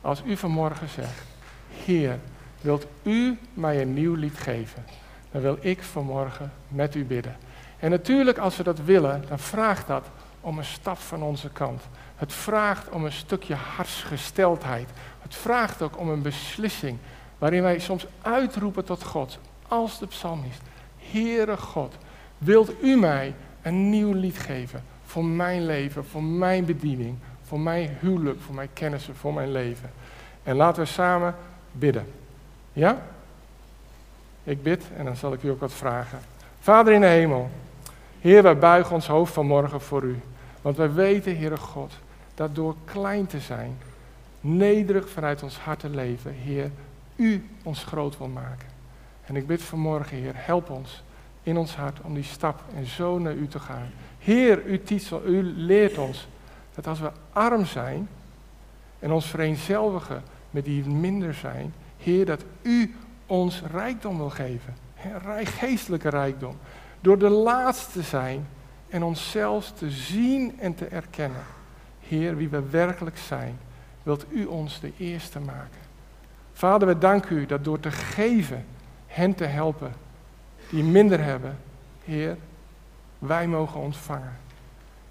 Als 0.00 0.22
u 0.26 0.36
vanmorgen 0.36 0.88
zegt, 0.88 1.22
Heer, 1.84 2.18
wilt 2.60 2.86
u 3.02 3.38
mij 3.54 3.82
een 3.82 3.94
nieuw 3.94 4.14
lied 4.14 4.38
geven? 4.38 4.84
Dan 5.36 5.44
wil 5.44 5.58
ik 5.60 5.82
vanmorgen 5.82 6.52
met 6.68 6.94
u 6.94 7.04
bidden. 7.04 7.36
En 7.78 7.90
natuurlijk, 7.90 8.38
als 8.38 8.56
we 8.56 8.62
dat 8.62 8.78
willen, 8.78 9.24
dan 9.28 9.38
vraagt 9.38 9.86
dat 9.86 10.06
om 10.40 10.58
een 10.58 10.64
stap 10.64 10.98
van 10.98 11.22
onze 11.22 11.50
kant. 11.50 11.82
Het 12.16 12.32
vraagt 12.32 12.88
om 12.88 13.04
een 13.04 13.12
stukje 13.12 13.54
hartsgesteldheid. 13.54 14.88
Het 15.20 15.34
vraagt 15.34 15.82
ook 15.82 15.98
om 15.98 16.08
een 16.08 16.22
beslissing 16.22 16.98
waarin 17.38 17.62
wij 17.62 17.78
soms 17.78 18.06
uitroepen 18.22 18.84
tot 18.84 19.02
God, 19.02 19.38
als 19.68 19.98
de 19.98 20.06
psalmist. 20.06 20.60
Heere 21.10 21.56
God, 21.56 21.96
wilt 22.38 22.72
u 22.82 22.96
mij 22.96 23.34
een 23.62 23.90
nieuw 23.90 24.12
lied 24.12 24.38
geven 24.38 24.84
voor 25.04 25.24
mijn 25.24 25.66
leven, 25.66 26.04
voor 26.04 26.22
mijn 26.22 26.64
bediening, 26.64 27.18
voor 27.42 27.60
mijn 27.60 27.96
huwelijk, 28.00 28.40
voor 28.40 28.54
mijn 28.54 28.72
kennissen, 28.72 29.16
voor 29.16 29.34
mijn 29.34 29.52
leven. 29.52 29.90
En 30.42 30.56
laten 30.56 30.82
we 30.82 30.88
samen 30.88 31.34
bidden. 31.72 32.06
Ja? 32.72 33.02
Ik 34.46 34.62
bid 34.62 34.84
en 34.96 35.04
dan 35.04 35.16
zal 35.16 35.32
ik 35.32 35.42
u 35.42 35.48
ook 35.48 35.60
wat 35.60 35.72
vragen. 35.72 36.18
Vader 36.60 36.92
in 36.92 37.00
de 37.00 37.06
hemel, 37.06 37.50
Heer, 38.20 38.42
wij 38.42 38.58
buigen 38.58 38.94
ons 38.94 39.06
hoofd 39.06 39.32
vanmorgen 39.32 39.80
voor 39.80 40.02
u. 40.02 40.20
Want 40.62 40.76
wij 40.76 40.92
weten, 40.92 41.38
Heere 41.38 41.56
God, 41.56 41.92
dat 42.34 42.54
door 42.54 42.74
klein 42.84 43.26
te 43.26 43.40
zijn, 43.40 43.78
nederig 44.40 45.08
vanuit 45.08 45.42
ons 45.42 45.58
hart 45.58 45.78
te 45.78 45.88
leven, 45.88 46.32
Heer, 46.32 46.70
u 47.16 47.48
ons 47.62 47.84
groot 47.84 48.18
wil 48.18 48.28
maken. 48.28 48.68
En 49.24 49.36
ik 49.36 49.46
bid 49.46 49.62
vanmorgen, 49.62 50.16
Heer, 50.16 50.34
help 50.34 50.70
ons 50.70 51.02
in 51.42 51.56
ons 51.56 51.76
hart 51.76 52.00
om 52.02 52.14
die 52.14 52.22
stap 52.22 52.60
en 52.76 52.86
zo 52.86 53.18
naar 53.18 53.34
u 53.34 53.48
te 53.48 53.58
gaan. 53.58 53.90
Heer, 54.18 54.64
u, 54.66 54.80
u 55.26 55.42
leert 55.42 55.98
ons 55.98 56.28
dat 56.74 56.86
als 56.86 57.00
we 57.00 57.10
arm 57.32 57.64
zijn 57.64 58.08
en 58.98 59.12
ons 59.12 59.26
vereenzelvigen 59.26 60.22
met 60.50 60.64
die 60.64 60.84
minder 60.84 61.34
zijn, 61.34 61.74
Heer, 61.96 62.26
dat 62.26 62.44
u 62.62 62.94
ons 63.26 63.62
rijkdom 63.72 64.16
wil 64.16 64.30
geven. 64.30 64.74
Geestelijke 65.44 66.08
rijkdom. 66.08 66.56
Door 67.00 67.18
de 67.18 67.28
laatste 67.28 67.92
te 67.92 68.02
zijn 68.02 68.46
en 68.88 69.02
onszelf 69.02 69.72
te 69.72 69.90
zien 69.90 70.60
en 70.60 70.74
te 70.74 70.86
erkennen. 70.86 71.44
Heer, 72.00 72.36
wie 72.36 72.48
we 72.48 72.68
werkelijk 72.68 73.18
zijn, 73.18 73.58
wilt 74.02 74.26
u 74.30 74.44
ons 74.44 74.80
de 74.80 74.92
eerste 74.98 75.40
maken. 75.40 75.80
Vader, 76.52 76.88
we 76.88 76.98
danken 76.98 77.36
u 77.36 77.46
dat 77.46 77.64
door 77.64 77.80
te 77.80 77.90
geven, 77.90 78.64
hen 79.06 79.34
te 79.34 79.44
helpen 79.44 79.92
die 80.70 80.84
minder 80.84 81.24
hebben, 81.24 81.58
Heer, 82.04 82.36
wij 83.18 83.46
mogen 83.46 83.80
ontvangen. 83.80 84.36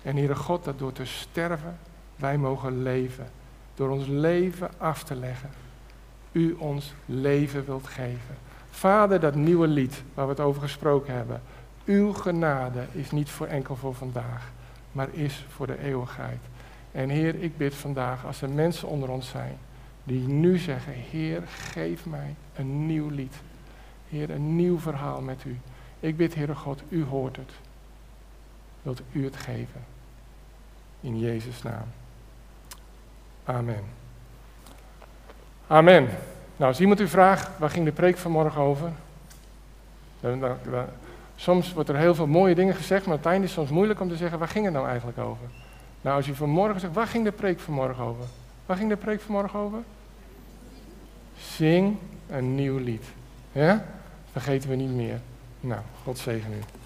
En 0.01 0.15
Heere 0.15 0.35
God, 0.35 0.63
dat 0.63 0.79
door 0.79 0.91
te 0.91 1.05
sterven, 1.05 1.77
wij 2.15 2.37
mogen 2.37 2.83
leven. 2.83 3.27
Door 3.75 3.89
ons 3.89 4.07
leven 4.07 4.69
af 4.77 5.03
te 5.03 5.15
leggen. 5.15 5.49
U 6.35 6.55
ons 6.57 6.93
leven 7.05 7.65
wilt 7.65 7.87
geven. 7.87 8.35
Vader, 8.69 9.19
dat 9.19 9.35
nieuwe 9.35 9.67
lied 9.67 10.03
waar 10.13 10.25
we 10.25 10.31
het 10.31 10.39
over 10.39 10.61
gesproken 10.61 11.13
hebben. 11.13 11.41
Uw 11.85 12.13
genade 12.13 12.85
is 12.91 13.11
niet 13.11 13.29
voor 13.29 13.47
enkel 13.47 13.75
voor 13.75 13.95
vandaag, 13.95 14.51
maar 14.91 15.07
is 15.11 15.45
voor 15.49 15.67
de 15.67 15.79
eeuwigheid. 15.79 16.39
En 16.91 17.09
Heer, 17.09 17.35
ik 17.35 17.57
bid 17.57 17.75
vandaag, 17.75 18.25
als 18.25 18.41
er 18.41 18.49
mensen 18.49 18.87
onder 18.87 19.09
ons 19.09 19.29
zijn 19.29 19.57
die 20.03 20.27
nu 20.27 20.57
zeggen, 20.57 20.93
Heer, 20.93 21.43
geef 21.47 22.05
mij 22.05 22.35
een 22.55 22.85
nieuw 22.85 23.09
lied. 23.09 23.35
Heer, 24.09 24.29
een 24.29 24.55
nieuw 24.55 24.79
verhaal 24.79 25.21
met 25.21 25.43
u. 25.45 25.59
Ik 25.99 26.17
bid, 26.17 26.35
Heere 26.35 26.55
God, 26.55 26.81
u 26.89 27.03
hoort 27.03 27.35
het. 27.35 27.51
Wilt 28.81 29.01
u 29.11 29.23
het 29.23 29.35
geven? 29.35 29.85
In 31.01 31.19
Jezus' 31.19 31.61
naam. 31.61 31.87
Amen. 33.43 34.04
Amen. 35.67 36.09
Nou, 36.55 36.71
als 36.71 36.79
iemand 36.79 36.99
u 36.99 37.07
vraagt, 37.07 37.49
waar 37.57 37.69
ging 37.69 37.85
de 37.85 37.91
preek 37.91 38.17
vanmorgen 38.17 38.61
over? 38.61 38.91
soms 41.35 41.73
wordt 41.73 41.89
er 41.89 41.97
heel 41.97 42.15
veel 42.15 42.27
mooie 42.27 42.55
dingen 42.55 42.75
gezegd, 42.75 43.05
maar 43.05 43.17
het 43.17 43.25
einde 43.25 43.47
is 43.47 43.53
soms 43.53 43.69
moeilijk 43.69 43.99
om 43.99 44.09
te 44.09 44.15
zeggen, 44.15 44.39
waar 44.39 44.47
ging 44.47 44.65
het 44.65 44.73
nou 44.73 44.87
eigenlijk 44.87 45.17
over? 45.17 45.47
Nou, 46.01 46.15
als 46.15 46.27
u 46.27 46.35
vanmorgen 46.35 46.79
zegt, 46.79 46.93
waar 46.93 47.07
ging 47.07 47.23
de 47.23 47.31
preek 47.31 47.59
vanmorgen 47.59 48.03
over? 48.03 48.25
Waar 48.65 48.77
ging 48.77 48.89
de 48.89 48.95
preek 48.95 49.21
vanmorgen 49.21 49.59
over? 49.59 49.79
Zing 51.37 51.97
een 52.29 52.55
nieuw 52.55 52.77
lied. 52.77 53.05
Ja? 53.51 53.85
Vergeten 54.31 54.69
we 54.69 54.75
niet 54.75 54.95
meer. 54.95 55.19
Nou, 55.59 55.81
God 56.03 56.17
zegen 56.17 56.51
u. 56.51 56.84